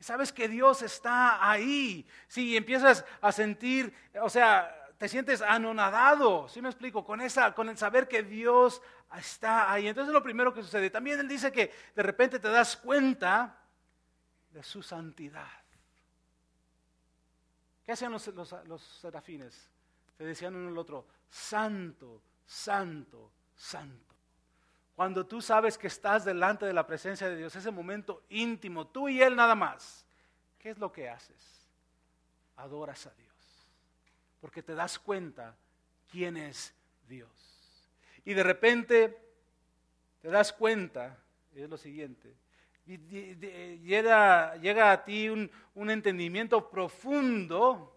[0.00, 2.06] Sabes que Dios está ahí.
[2.28, 7.04] Sí, empiezas a sentir, o sea, te sientes anonadado, ¿sí me explico?
[7.04, 8.80] Con, esa, con el saber que Dios
[9.16, 9.88] está ahí.
[9.88, 10.90] Entonces es lo primero que sucede.
[10.90, 13.58] También Él dice que de repente te das cuenta
[14.50, 15.48] de su santidad.
[17.84, 18.26] ¿Qué hacían los,
[18.66, 19.70] los serafines?
[20.16, 24.13] Se decían uno al otro, santo, santo, santo.
[24.94, 29.08] Cuando tú sabes que estás delante de la presencia de Dios, ese momento íntimo, tú
[29.08, 30.06] y Él nada más,
[30.58, 31.66] ¿qué es lo que haces?
[32.56, 33.34] Adoras a Dios.
[34.40, 35.56] Porque te das cuenta
[36.10, 36.72] quién es
[37.08, 37.30] Dios.
[38.24, 39.18] Y de repente
[40.22, 41.18] te das cuenta,
[41.54, 42.34] es lo siguiente,
[42.86, 47.94] llega, llega a ti un, un entendimiento profundo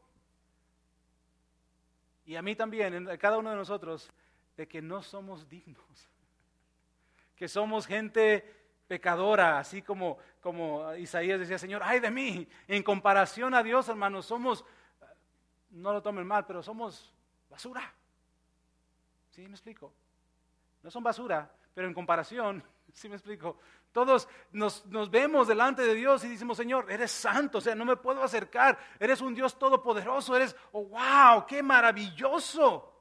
[2.28, 4.12] y a mí también, en cada uno de nosotros,
[4.58, 6.10] de que no somos dignos,
[7.38, 13.54] que somos gente pecadora, así como, como Isaías decía, Señor, ay de mí, en comparación
[13.54, 14.66] a Dios, hermanos, somos,
[15.70, 17.14] no lo tomen mal, pero somos
[17.50, 17.94] basura.
[19.30, 19.94] ¿Sí me explico?
[20.82, 23.60] No son basura, pero en comparación, ¿sí me explico?
[23.92, 27.98] Todos nos, vemos delante de Dios y decimos, Señor, eres santo, o sea, no me
[27.98, 32.94] puedo acercar, eres un Dios todopoderoso, eres, oh, wow, qué maravilloso.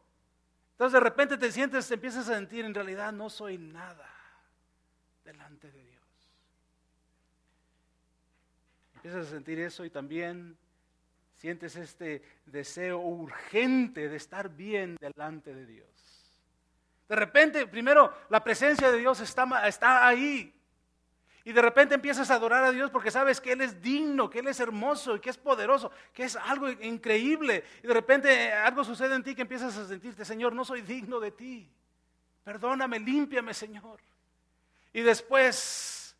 [0.72, 4.15] Entonces de repente te sientes, te empiezas a sentir, en realidad no soy nada
[5.26, 6.02] delante de Dios.
[8.94, 10.56] Empiezas a sentir eso y también
[11.36, 15.88] sientes este deseo urgente de estar bien delante de Dios.
[17.08, 20.52] De repente, primero, la presencia de Dios está, está ahí.
[21.44, 24.40] Y de repente empiezas a adorar a Dios porque sabes que Él es digno, que
[24.40, 27.62] Él es hermoso y que es poderoso, que es algo increíble.
[27.82, 31.20] Y de repente algo sucede en ti que empiezas a sentirte, Señor, no soy digno
[31.20, 31.70] de ti.
[32.42, 34.00] Perdóname, límpiame, Señor.
[34.96, 36.16] Y después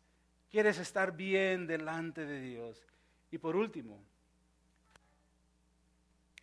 [0.51, 2.79] quieres estar bien delante de Dios.
[3.31, 3.99] Y por último,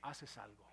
[0.02, 0.64] haces algo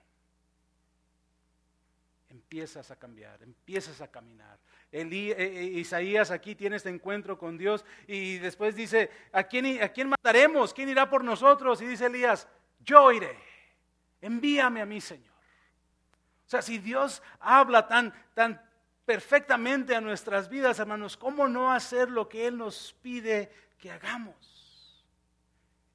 [2.31, 4.57] empiezas a cambiar, empiezas a caminar.
[4.91, 5.05] Eh,
[5.37, 10.09] eh, Isaías aquí tiene este encuentro con Dios y después dice, ¿a quién, ¿a quién
[10.09, 10.73] mandaremos?
[10.73, 11.81] ¿Quién irá por nosotros?
[11.81, 12.47] Y dice Elías,
[12.79, 13.37] yo iré,
[14.21, 15.35] envíame a mí, Señor.
[16.45, 18.61] O sea, si Dios habla tan, tan
[19.11, 24.50] perfectamente a nuestras vidas, hermanos, ¿cómo no hacer lo que Él nos pide que hagamos?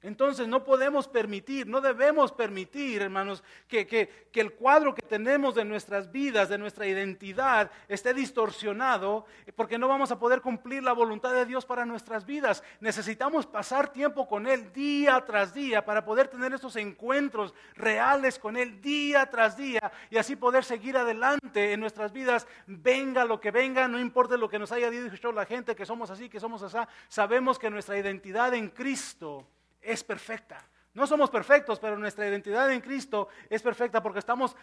[0.03, 6.11] Entonces no podemos permitir, no debemos permitir, hermanos, que, el cuadro que tenemos de nuestras
[6.11, 11.47] vidas, de nuestra identidad, esté distorsionado, porque no vamos a poder cumplir la voluntad de
[11.47, 12.63] Dios para nuestras vidas.
[12.79, 18.55] Necesitamos pasar tiempo con Él día tras día para poder tener estos encuentros reales con
[18.55, 23.49] Él día tras día y así poder seguir adelante en nuestras vidas, venga lo que
[23.49, 26.61] venga, no importa lo que nos haya dicho la gente, que somos así, que somos
[26.61, 29.47] así, sabemos que nuestra identidad en Cristo
[29.87, 30.63] es perfecta.
[30.93, 34.55] No somos perfectos, pero nuestra identidad en Cristo es perfecta porque estamos,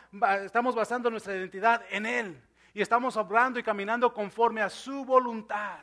[0.45, 2.43] estamos basando nuestra identidad en Él.
[2.75, 5.79] Y estamos hablando y caminando conforme a su voluntad.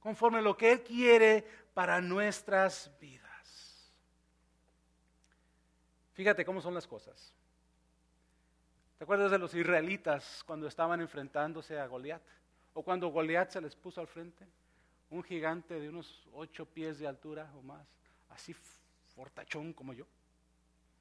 [0.00, 1.44] Conforme a lo que Él quiere
[1.74, 3.92] para nuestras vidas.
[6.14, 7.34] Fíjate cómo son las cosas.
[8.96, 12.22] ¿Te acuerdas de los israelitas cuando estaban enfrentándose a Goliat?
[12.72, 14.46] O cuando Goliat se les puso al frente
[15.14, 17.86] un gigante de unos ocho pies de altura o más,
[18.30, 18.52] así
[19.14, 20.06] fortachón como yo.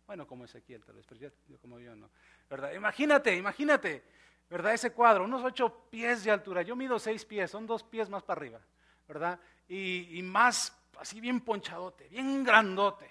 [0.05, 2.09] Bueno, como Ezequiel tal vez, pero yo, como yo no.
[2.47, 2.73] ¿Verdad?
[2.73, 4.03] Imagínate, imagínate,
[4.49, 4.73] ¿verdad?
[4.73, 6.61] Ese cuadro, unos ocho pies de altura.
[6.61, 8.59] Yo mido seis pies, son dos pies más para arriba,
[9.07, 9.39] ¿verdad?
[9.67, 13.09] Y, y más, así bien ponchadote, bien grandote.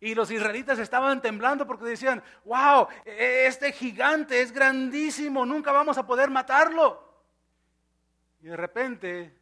[0.00, 5.96] Y los israelitas estaban temblando porque decían, wow, e, este gigante es grandísimo, nunca vamos
[5.96, 7.06] a poder matarlo.
[8.42, 9.35] Y de repente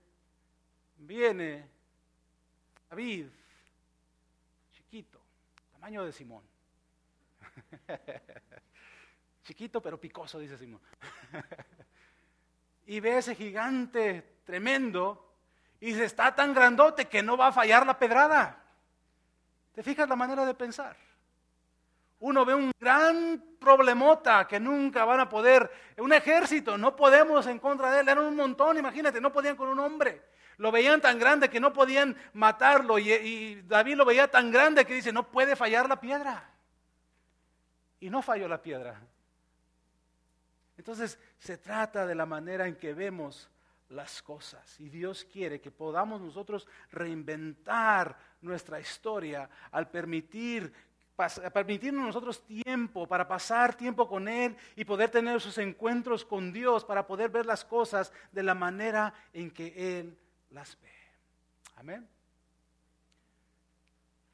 [1.06, 1.68] viene
[2.88, 3.26] David,
[4.72, 5.20] chiquito,
[5.72, 6.42] tamaño de Simón.
[9.44, 10.80] Chiquito pero picoso, dice Simón.
[12.86, 15.36] y ve ese gigante tremendo
[15.80, 18.64] y dice, está tan grandote que no va a fallar la pedrada.
[19.74, 20.96] ¿Te fijas la manera de pensar?
[22.24, 27.58] uno ve un gran problemota que nunca van a poder, un ejército, no podemos en
[27.58, 30.22] contra de él, eran un montón, imagínate, no podían con un hombre.
[30.58, 34.94] Lo veían tan grande que no podían matarlo y, David lo veía tan grande que
[34.94, 36.50] dice, no puede fallar la piedra.
[38.00, 39.00] Y no falló la piedra.
[40.76, 43.48] Entonces se trata de la manera en que vemos
[43.88, 44.78] las cosas.
[44.80, 50.72] Y Dios quiere que podamos nosotros reinventar nuestra historia al permitir
[51.52, 56.84] permitirnos nosotros tiempo para pasar tiempo con Él y poder tener esos encuentros con Dios,
[56.84, 60.18] para poder ver las cosas de la manera en que Él
[60.54, 60.88] las ve.
[61.76, 62.08] Amén.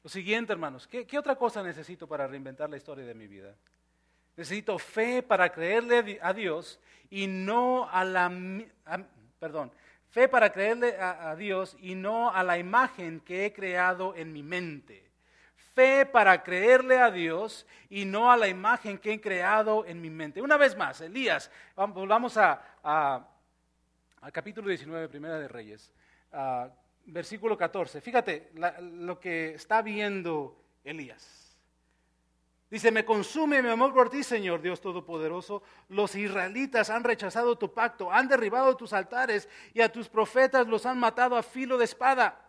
[0.03, 3.53] Lo siguiente, hermanos, ¿qué, otra cosa necesito para reinventar la historia de mi vida?
[4.37, 6.79] Necesito fe para creerle a Dios
[7.09, 8.31] y no a la,
[9.39, 9.71] perdón,
[10.09, 14.41] fe para creerle a, Dios y no a la imagen que he creado en mi
[14.41, 15.11] mente.
[15.75, 20.09] Fe para creerle a Dios y no a la imagen que he creado en mi
[20.09, 20.41] mente.
[20.41, 23.27] Una vez más, Elías, vamos a,
[24.31, 25.91] capítulo 19, Primera de Reyes
[27.05, 28.01] versículo 14.
[28.01, 31.41] Fíjate lo que está viendo Elías.
[32.69, 35.61] Dice, me consume mi amor por ti, Señor Dios Todopoderoso.
[35.89, 40.85] Los israelitas han rechazado tu pacto, han derribado tus altares y a tus profetas los
[40.85, 42.39] han matado a filo de espada.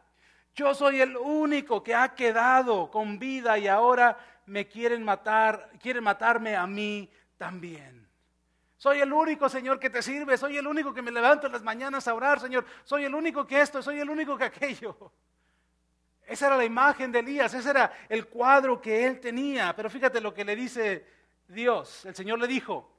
[0.55, 4.17] Yo soy el único que ha quedado con vida y ahora
[4.47, 8.07] me quieren matar, quieren matarme a mí también.
[8.83, 10.37] Soy el único, Señor, que te sirve.
[10.37, 12.67] Soy el único que me levanto en las mañanas a orar, Señor.
[12.83, 15.13] Soy el único que esto, soy el único que aquello.
[16.27, 19.73] Esa era la imagen de Elías, ese era el cuadro que él tenía.
[19.77, 21.07] Pero fíjate lo que le dice
[21.47, 22.05] Dios.
[22.07, 22.92] El Señor le dijo,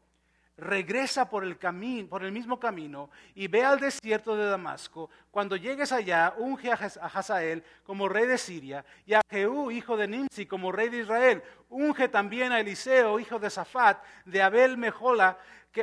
[0.58, 5.10] regresa por el mismo camino y ve al desierto de Damasco.
[5.32, 10.08] Cuando llegues allá, unge a Hazael como rey de Siria y a Jehú, hijo de
[10.08, 11.44] Nimsi, como rey de Israel.
[11.70, 15.38] Unge también a Eliseo, hijo de Safat, de Abel Mejola,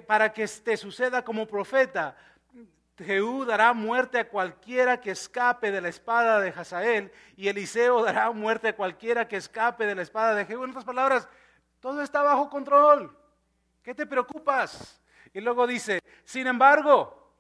[0.07, 2.17] para que te suceda como profeta.
[2.97, 8.31] Jehú dará muerte a cualquiera que escape de la espada de Hazael y Eliseo dará
[8.31, 10.65] muerte a cualquiera que escape de la espada de Jehú.
[10.65, 11.27] En otras palabras,
[11.81, 13.17] todo está bajo control.
[13.83, 15.01] ¿Qué te preocupas?
[15.33, 17.33] Y luego dice, sin embargo,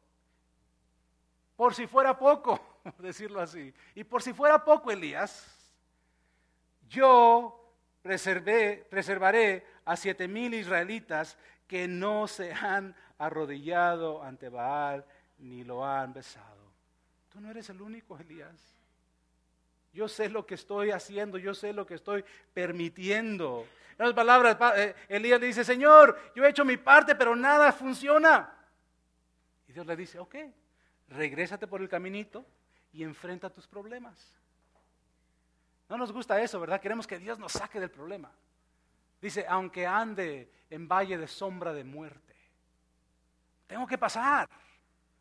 [1.56, 5.56] por si fuera poco, decirlo así, y por si fuera poco, Elías,
[6.88, 7.72] yo
[8.02, 15.04] preservé, preservaré a siete mil israelitas que no se han arrodillado ante Baal
[15.38, 16.70] ni lo han besado.
[17.28, 18.79] Tú no eres el único, Elías.
[19.92, 22.24] Yo sé lo que estoy haciendo, yo sé lo que estoy
[22.54, 23.66] permitiendo.
[23.98, 27.72] En otras palabras, eh, Elías le dice, Señor, yo he hecho mi parte, pero nada
[27.72, 28.52] funciona.
[29.68, 30.36] Y Dios le dice, ok,
[31.08, 32.44] regrésate por el caminito
[32.92, 34.32] y enfrenta tus problemas.
[35.88, 36.80] No nos gusta eso, ¿verdad?
[36.80, 38.30] Queremos que Dios nos saque del problema.
[39.20, 42.34] Dice, aunque ande en valle de sombra de muerte,
[43.66, 44.48] tengo que pasar.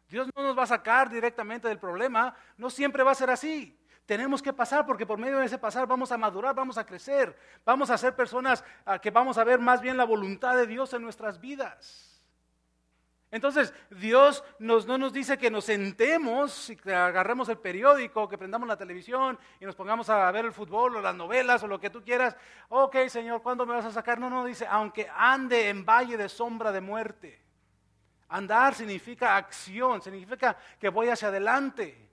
[0.07, 3.78] Dios no nos va a sacar directamente del problema, no siempre va a ser así.
[4.09, 7.37] Tenemos que pasar porque por medio de ese pasar vamos a madurar, vamos a crecer,
[7.63, 10.91] vamos a ser personas ah, que vamos a ver más bien la voluntad de Dios
[10.95, 12.19] en nuestras vidas.
[13.29, 18.67] Entonces, Dios no nos dice que nos sentemos y que agarremos el periódico, que prendamos
[18.67, 21.91] la televisión y nos pongamos a ver el fútbol o las novelas o lo que
[21.91, 22.35] tú quieras.
[22.69, 24.19] Ok, Señor, ¿cuándo me vas a sacar?
[24.19, 27.39] No, no, dice, aunque ande en valle de sombra de muerte.
[28.29, 32.08] Andar significa acción, significa que voy hacia adelante.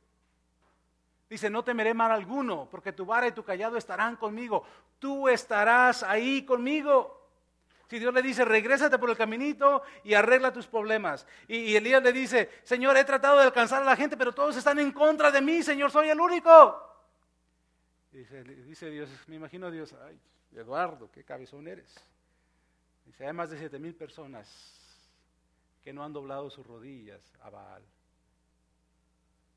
[1.29, 4.65] Dice, no temeré mal alguno, porque tu vara y tu callado estarán conmigo.
[4.99, 7.17] Tú estarás ahí conmigo.
[7.89, 11.27] Si Dios le dice, regrésate por el caminito y arregla tus problemas.
[11.47, 14.79] Y, Elías le dice, Señor, he tratado de alcanzar a la gente, pero todos están
[14.79, 16.83] en contra de mí, Señor, soy el único.
[18.11, 20.19] Dice, dice Dios, me imagino Dios, ay,
[20.53, 21.95] Eduardo, qué cabezón eres.
[23.05, 24.49] Dice, hay más de siete mil personas
[25.85, 27.83] que no han doblado sus rodillas a Baal.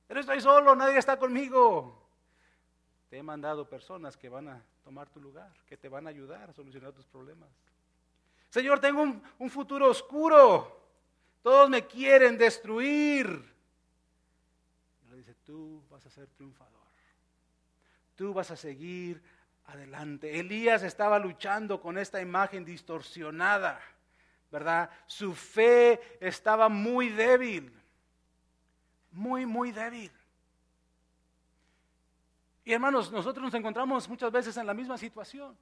[0.10, 1.96] Pero estoy solo, nadie está conmigo.
[3.12, 6.50] Te he mandado personas que van a tomar tu lugar, que te van a ayudar
[6.50, 7.48] a solucionar tus problemas.
[8.50, 10.82] Señor, tengo un, futuro oscuro.
[11.44, 13.54] Todos me quieren destruir.
[15.06, 16.74] Y le dice, tú vas a ser triunfador.
[18.16, 19.22] Tú vas a seguir
[19.68, 20.40] adelante.
[20.40, 23.80] Elías estaba luchando con esta imagen distorsionada,
[24.52, 24.90] ¿verdad?
[25.06, 27.79] Su fe estaba muy débil
[29.12, 30.12] muy, muy débil.
[32.66, 35.58] Y hermanos, nosotros nos encontramos muchas veces en la misma situación.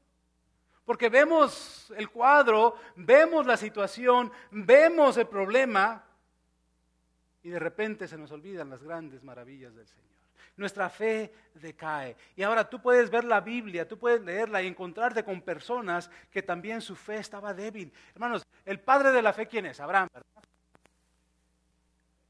[0.83, 6.03] Porque vemos el cuadro, vemos la situación, vemos el problema
[7.43, 10.05] y de repente se nos olvidan las grandes maravillas del Señor.
[10.57, 12.15] Nuestra fe decae.
[12.35, 16.41] Y ahora tú puedes ver la Biblia, tú puedes leerla y encontrarte con personas que
[16.41, 17.91] también su fe estaba débil.
[18.13, 19.79] Hermanos, el padre de la fe, ¿quién es?
[19.79, 20.43] Abraham, ¿verdad?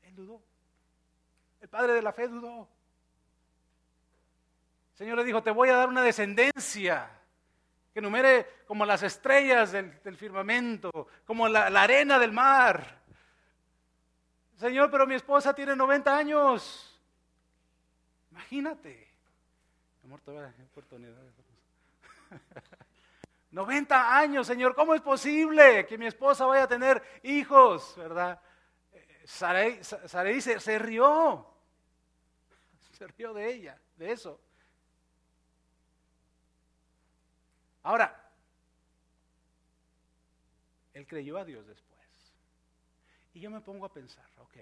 [0.04, 0.42] Él dudó.
[1.68, 2.66] El padre de la fe dudó.
[4.92, 7.10] El Señor le dijo, te voy a dar una descendencia
[7.94, 13.02] que numere como las estrellas del, firmamento, como la, arena del mar.
[14.56, 16.98] Señor, pero mi esposa tiene 90 años.
[18.32, 19.06] Imagínate.
[20.06, 20.22] Amor,
[20.72, 21.18] oportunidad.
[23.52, 28.40] 90 años, Señor, ¿cómo es posible que mi esposa vaya a tener hijos, verdad?
[29.28, 31.57] Sarai, se, rió.
[32.98, 34.42] Se rió de ella, de eso.
[37.84, 38.32] Ahora,
[40.96, 42.34] él creyó a Dios después.
[43.36, 44.56] Y yo me pongo a pensar, ok,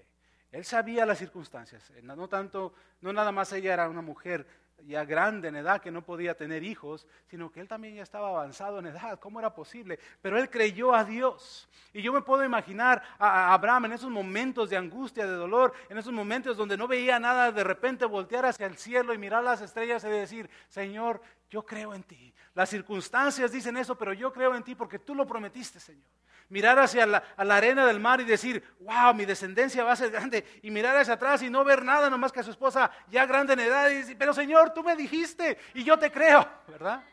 [0.51, 4.45] él sabía las circunstancias, eh, no tanto, no nada más ella era una mujer
[4.83, 8.29] ya grande en edad que no podía tener hijos, sino que él también ya estaba
[8.29, 9.19] avanzado en edad.
[9.19, 9.99] ¿Cómo era posible?
[10.21, 11.67] Pero él creyó a Dios.
[11.93, 15.97] Y yo me puedo imaginar a Abraham en esos momentos de angustia, de dolor, en
[15.97, 19.61] esos momentos donde no veía nada, de repente voltear hacia el cielo y mirar las
[19.61, 22.33] estrellas y decir, Señor, yo creo en ti.
[22.53, 26.15] Las circunstancias dicen eso, pero yo creo en ti porque tú lo prometiste, Señor
[26.49, 30.45] mirar hacia la, arena del mar y decir, wow, mi descendencia va a ser grande,
[30.61, 33.53] y mirar hacia atrás y no ver nada, nomás que a su esposa ya grande
[33.53, 37.03] en edad, y decir, pero Señor, tú me dijiste y yo te creo, ¿verdad?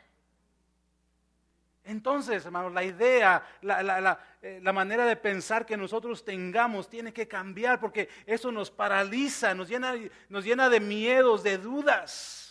[1.84, 7.26] Entonces, hermanos, la idea, la, eh, la, manera de pensar que nosotros tengamos tiene que
[7.26, 9.94] cambiar porque eso nos paraliza, nos llena,
[10.28, 12.41] nos llena de miedos, de dudas.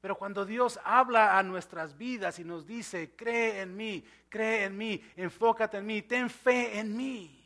[0.00, 4.76] Pero cuando Dios habla a nuestras vidas y nos dice, cree en mí, cree en
[4.76, 7.40] mí, enfócate en mí, ten fe en mí,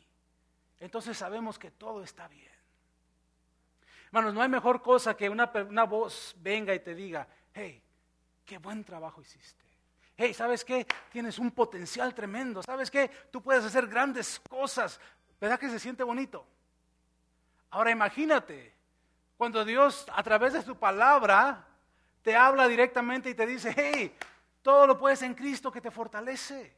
[0.79, 2.45] entonces sabemos que todo está bien.
[4.07, 7.81] Hermanos, no hay mejor cosa que una, una voz venga y te diga, hey,
[8.45, 9.65] qué buen trabajo hiciste.
[10.15, 10.87] Hey, ¿sabes qué?
[11.11, 12.63] Tienes un potencial tremendo.
[12.63, 13.09] ¿Sabes qué?
[13.31, 14.99] Tú puedes hacer grandes cosas.
[15.41, 16.47] ¿Verdad que se siente bonito?
[17.71, 18.73] Ahora imagínate,
[19.37, 21.67] cuando Dios a través de su palabra
[22.25, 24.11] te habla directamente y te dice, hey,
[24.63, 26.73] todo lo puedes en Cristo que te fortalece.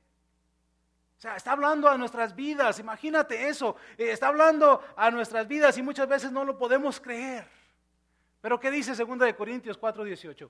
[1.18, 5.78] O sea, está hablando a nuestras vidas, imagínate eso, eh, está hablando a nuestras vidas
[5.78, 7.48] y muchas veces no lo podemos creer.
[8.42, 10.50] Pero ¿qué dice 2 de Corintios 4:18?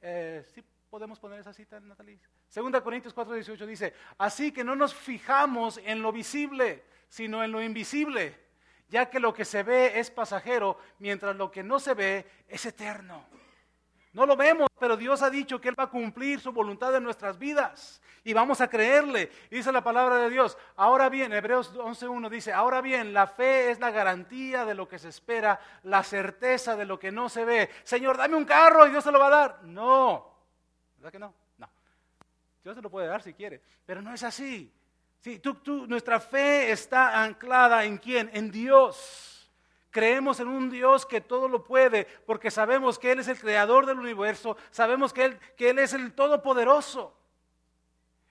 [0.00, 2.18] Eh, ¿Sí podemos poner esa cita, Natalie?
[2.50, 7.62] 2 Corintios 4:18 dice, así que no nos fijamos en lo visible, sino en lo
[7.62, 8.34] invisible,
[8.88, 12.64] ya que lo que se ve es pasajero, mientras lo que no se ve es
[12.64, 13.26] eterno.
[14.12, 17.04] No lo vemos, pero Dios ha dicho que Él va a cumplir su voluntad en
[17.04, 18.00] nuestras vidas.
[18.24, 19.30] Y vamos a creerle.
[19.50, 20.56] dice la palabra de Dios.
[20.76, 24.98] Ahora bien, Hebreos 11.1 dice, ahora bien, la fe es la garantía de lo que
[24.98, 27.70] se espera, la certeza de lo que no se ve.
[27.84, 29.64] Señor, dame un carro y Dios se lo va a dar.
[29.64, 30.34] No.
[30.96, 31.34] ¿Verdad que no?
[31.58, 31.70] No.
[32.64, 34.72] Dios se lo puede dar si quiere, pero no es así.
[35.20, 38.30] Sí, tú, nuestra fe está anclada en quién?
[38.32, 39.37] En Dios.
[39.90, 43.86] Creemos en un Dios que todo lo puede, porque sabemos que Él es el creador
[43.86, 47.14] del universo, sabemos que Él, es el todopoderoso.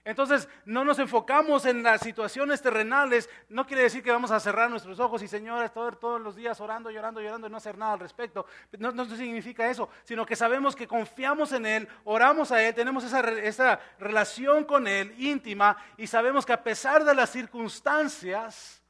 [0.04, 3.28] Entonces, no nos enfocamos en las situaciones terrenales.
[3.50, 6.58] No quiere decir que vamos a cerrar nuestros ojos y, Señor, todos, todos los días
[6.62, 8.46] orando, llorando, llorando y no hacer nada al respecto.
[8.78, 13.04] No, no, significa eso, sino que sabemos que confiamos en Él, oramos a Él, tenemos
[13.04, 18.82] esa, esa relación con Él íntima y sabemos que a pesar de las circunstancias,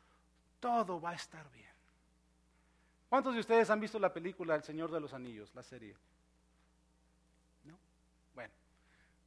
[0.60, 1.67] todo va a estar bien.
[3.08, 5.94] ¿Cuántos de ustedes han visto la película El Señor de los Anillos, la serie?
[7.64, 7.78] ¿No?
[8.34, 8.52] Bueno,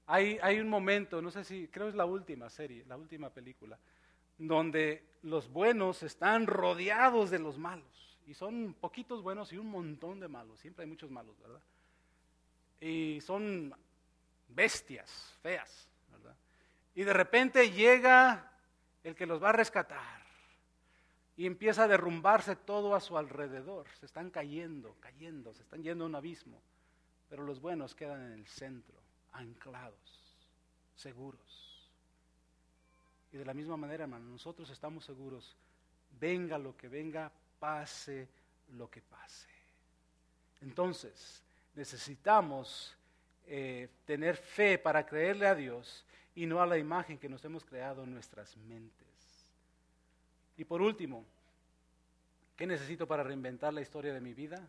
[0.08, 3.78] hay, hay un momento, no sé si, creo es la última serie, la última película,
[4.38, 8.20] donde los buenos están rodeados de los malos.
[8.28, 10.60] Y son poquitos buenos y un montón de malos.
[10.60, 11.62] Siempre hay muchos malos, ¿verdad?
[12.80, 13.74] Y son
[14.50, 16.36] bestias feas, ¿verdad?
[16.94, 18.52] Y de repente llega
[19.04, 20.21] el que los va a rescatar
[21.42, 23.88] y empieza a derrumbarse todo a su alrededor.
[24.00, 26.62] Se están cayendo, cayendo, se están yendo a un abismo.
[27.32, 28.94] Pero los buenos quedan en el centro,
[29.32, 30.38] anclados,
[30.96, 31.90] seguros.
[33.34, 35.56] Y de la misma manera, hermano, nosotros estamos seguros,
[36.20, 38.28] venga lo que venga, pase
[38.74, 39.50] lo que pase.
[40.62, 41.42] Entonces,
[41.74, 42.96] necesitamos
[43.48, 47.66] eh, tener fe para creerle a Dios y no a la imagen que nos hemos
[47.66, 49.11] creado en nuestras mentes.
[50.62, 51.26] Y por último,
[52.56, 54.62] ¿qué necesito para reinventar la historia de mi vida?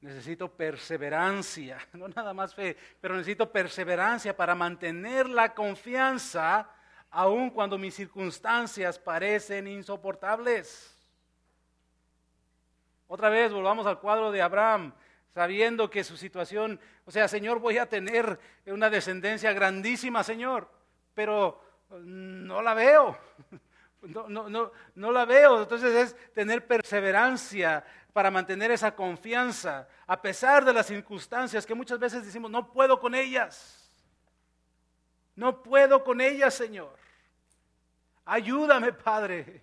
[0.00, 6.70] Necesito perseverancia, no nada más fe, pero necesito perseverancia para mantener la confianza
[7.10, 10.96] aun cuando mis circunstancias parecen insoportables.
[13.08, 14.94] Otra vez volvamos al cuadro de Abraham,
[15.34, 20.70] sabiendo que su situación, o sea, Señor, voy a tener una descendencia grandísima, Señor,
[21.12, 21.60] pero
[21.90, 23.18] no la veo.
[24.06, 25.62] No, no, no, no la veo.
[25.62, 31.98] Entonces es tener perseverancia para mantener esa confianza, a pesar de las circunstancias que muchas
[31.98, 33.90] veces decimos, no puedo con ellas.
[35.34, 36.96] No puedo con ellas, Señor.
[38.24, 39.62] Ayúdame, Padre.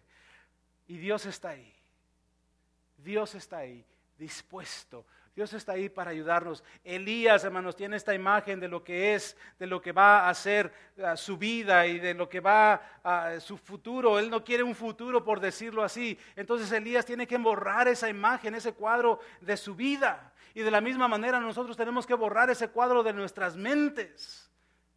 [0.88, 1.74] Y Dios está ahí.
[2.98, 3.84] Dios está ahí,
[4.22, 6.62] dispuesto Dios está ahí para ayudarnos.
[6.84, 10.74] Elías, hermanos, tiene esta imagen de lo que es, de lo que va a ser
[11.02, 14.20] ah, su vida y de lo que va a su futuro.
[14.20, 16.20] Él no quiere un futuro, por decirlo así.
[16.36, 20.34] Entonces Elías tiene que borrar esa imagen, ese cuadro de su vida.
[20.54, 24.52] Y de la misma manera nosotros tenemos que borrar ese cuadro de nuestras mentes.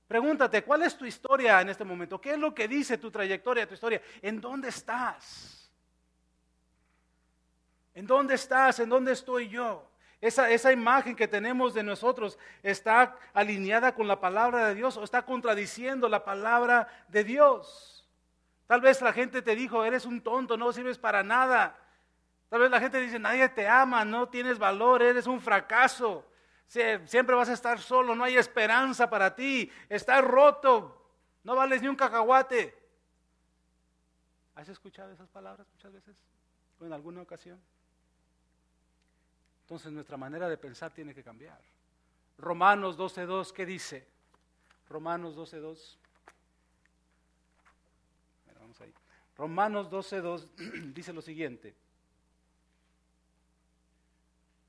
[0.09, 2.21] Pregúntate, ¿cuál es tu historia en este momento?
[2.21, 4.03] ¿Qué es lo que dice tu trayectoria, tu historia?
[4.21, 5.54] ¿En dónde estás?
[7.95, 8.81] ¿En dónde estás?
[8.81, 9.89] ¿En dónde estoy yo?
[10.21, 15.05] Esa, esa, imagen que tenemos de nosotros está alineada con la palabra de Dios o
[15.05, 18.09] está contradiciendo la palabra de Dios.
[18.67, 21.77] Tal vez la gente te dijo, eres un tonto, no sirves para nada.
[22.49, 26.25] Tal vez la gente dice, nadie te ama, no tienes valor, eres un fracaso.
[26.67, 31.11] Siempre vas a estar solo, no hay esperanza para ti, estás roto,
[31.43, 32.75] no vales ni un cacahuate.
[34.55, 36.17] ¿Has escuchado esas palabras muchas veces?
[36.79, 37.61] ¿O en alguna ocasión?
[39.65, 41.61] Entonces nuestra manera de pensar tiene que cambiar.
[42.39, 44.07] Romanos 12.2, ¿qué dice?
[44.89, 45.97] Romanos 12.2.
[48.61, 48.93] Vamos ahí.
[49.37, 51.75] Romanos 12.2 dice lo siguiente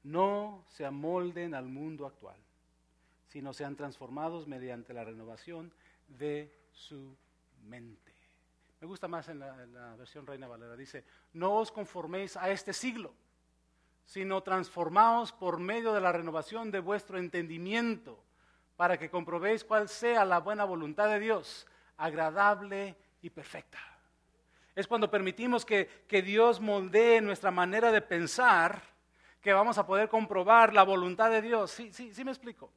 [0.05, 2.37] no se amolden al mundo actual,
[3.27, 5.71] sino sean transformados mediante la renovación
[6.07, 7.15] de su
[7.67, 8.13] mente.
[8.79, 10.75] Me gusta más en la, versión Reina Valera.
[10.75, 13.13] Dice, no os conforméis a este siglo,
[14.05, 18.23] sino transformaos por medio de la renovación de vuestro entendimiento,
[18.75, 23.79] para que comprobéis cuál sea la buena voluntad de Dios, agradable y perfecta.
[24.75, 28.81] Es cuando permitimos que, que Dios moldee nuestra manera de pensar
[29.41, 31.71] que vamos a poder comprobar la voluntad de Dios.
[31.71, 32.71] Sí, sí, sí me explico.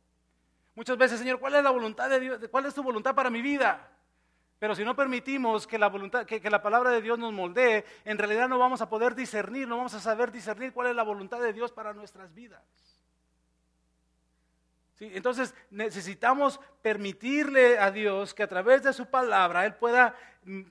[0.75, 2.39] Muchas veces, Señor, ¿cuál es la voluntad de Dios?
[2.51, 3.91] ¿Cuál es tu voluntad para mi vida?
[4.59, 7.85] Pero si no permitimos que la, voluntad, que, que la palabra de Dios nos moldee,
[8.05, 11.05] en realidad no vamos a poder discernir, no vamos a saber discernir cuál es la
[11.05, 12.63] voluntad de Dios para nuestras vidas.
[14.95, 15.11] ¿Sí?
[15.15, 20.17] Entonces necesitamos permitirle a Dios que a través de su palabra Él pueda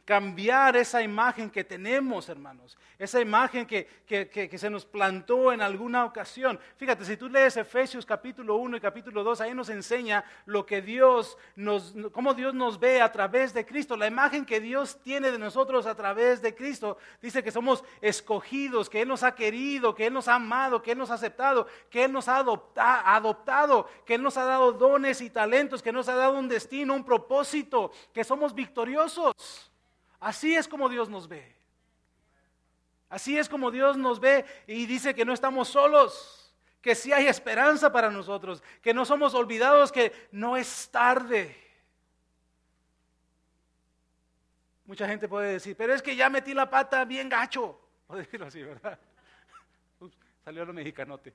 [0.05, 3.87] cambiar esa imagen que tenemos, hermanos, esa imagen que,
[4.57, 6.59] se nos plantó en alguna ocasión.
[6.77, 10.81] Fíjate, si tú lees Efesios capítulo 1 y capítulo 2, ahí nos enseña lo que
[10.81, 15.31] Dios nos, cómo Dios nos ve a través de Cristo, la imagen que Dios tiene
[15.31, 16.97] de nosotros a través de Cristo.
[17.21, 20.93] Dice que somos escogidos, que Él nos ha querido, que Él nos ha amado, que
[20.93, 25.21] Él nos ha aceptado, que Él nos ha adoptado, que Él nos ha dado dones
[25.21, 29.66] y talentos, que nos ha dado un destino, un propósito, que somos victoriosos.
[30.19, 31.55] Así es como Dios nos ve.
[33.09, 37.27] Así es como Dios nos ve y dice que no estamos solos, que sí hay
[37.27, 41.55] esperanza para nosotros, que no somos olvidados, que no es tarde.
[44.85, 47.79] Mucha gente puede decir, pero es que ya metí la pata bien gacho.
[48.07, 48.99] Puedo decirlo así, ¿verdad?
[50.43, 51.33] salió lo mexicanote.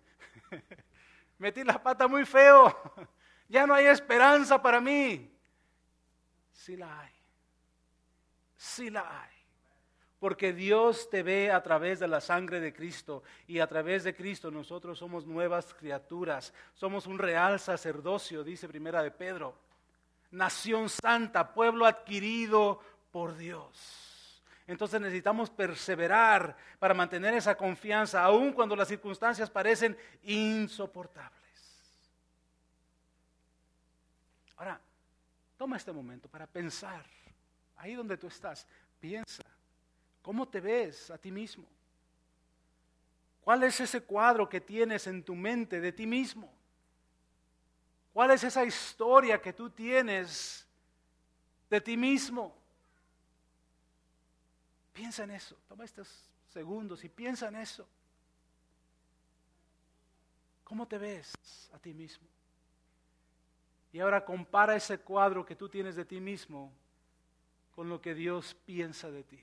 [1.38, 2.74] metí la pata muy feo.
[3.48, 5.30] Ya no hay esperanza para mí.
[6.50, 7.21] Sí la hay.
[8.62, 9.30] Sí la hay.
[10.20, 14.14] Porque Dios te ve a través de la sangre de Cristo y a través de
[14.14, 16.54] Cristo nosotros somos nuevas criaturas.
[16.72, 19.58] Somos un real sacerdocio, dice Primera de Pedro.
[20.30, 24.40] Nación santa, pueblo adquirido por Dios.
[24.68, 31.32] Entonces necesitamos perseverar para mantener esa confianza, aun cuando las circunstancias parecen insoportables.
[34.56, 34.80] Ahora,
[35.56, 37.04] toma este momento para pensar
[37.82, 38.64] ahí donde tú estás,
[39.00, 39.42] piensa,
[40.22, 41.66] ¿cómo te ves a ti mismo?
[43.40, 46.48] ¿Cuál es ese cuadro que tienes en tu mente de ti mismo?
[48.12, 50.64] ¿Cuál es esa historia que tú tienes
[51.68, 52.54] de ti mismo?
[54.92, 55.56] Piensa en eso.
[55.66, 56.08] Toma estos
[56.52, 57.84] segundos y piensa en eso.
[60.62, 61.32] ¿Cómo te ves
[61.74, 62.28] a ti mismo?
[63.92, 66.72] Y ahora compara ese cuadro que tú tienes de ti mismo
[67.74, 69.40] con lo que Dios piensa de ti.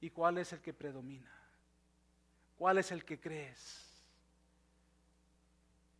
[0.00, 1.30] ¿Y cuál es el que predomina?
[2.56, 3.86] ¿Cuál es el que crees?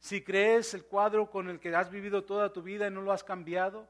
[0.01, 3.13] Si crees el cuadro con el que has vivido toda tu vida y no lo
[3.13, 3.87] has cambiado,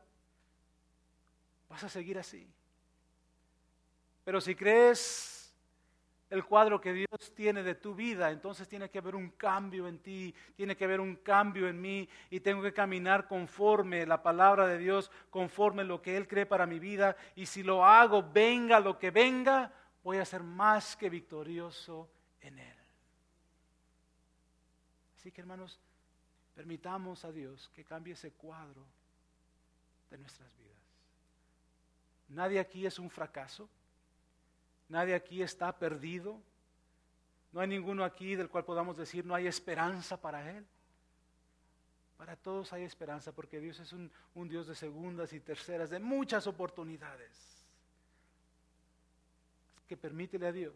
[1.69, 2.47] vas a seguir así.
[4.25, 5.40] Pero si crees
[6.31, 9.99] el cuadro que Dios tiene de tu vida, entonces tiene que haber un cambio en
[9.99, 14.67] ti, tiene que haber un cambio en mí y tengo que caminar conforme la palabra
[14.69, 18.79] de Dios, conforme lo que Él cree para mi vida y si lo hago, venga
[18.79, 19.73] lo que venga,
[20.05, 22.09] voy a ser más que victorioso
[22.41, 22.77] en Él.
[25.17, 25.81] Así que hermanos,
[26.55, 28.87] permitamos a Dios que cambie ese cuadro
[30.11, 30.71] de nuestras vidas.
[32.29, 33.69] Nadie aquí es un fracaso.
[34.91, 36.37] Nadie aquí está perdido.
[37.53, 40.67] No hay ninguno aquí del cual podamos decir no hay esperanza para él.
[42.19, 44.11] Para todos hay esperanza porque Dios es un,
[44.49, 47.31] Dios de segundas y terceras, de muchas oportunidades.
[49.89, 50.75] Que permítele a Dios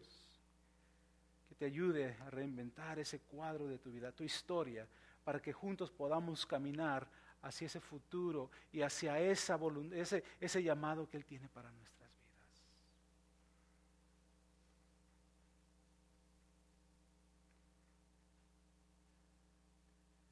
[1.49, 4.87] que te ayude a reinventar ese cuadro de tu vida, tu historia,
[5.23, 7.05] para que juntos podamos caminar
[7.41, 9.59] hacia ese futuro y hacia esa
[9.93, 12.25] ese, ese llamado que Él tiene para nuestras vidas.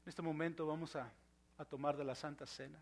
[0.04, 1.10] En este momento vamos a,
[1.56, 2.78] a tomar de la Santa Cena.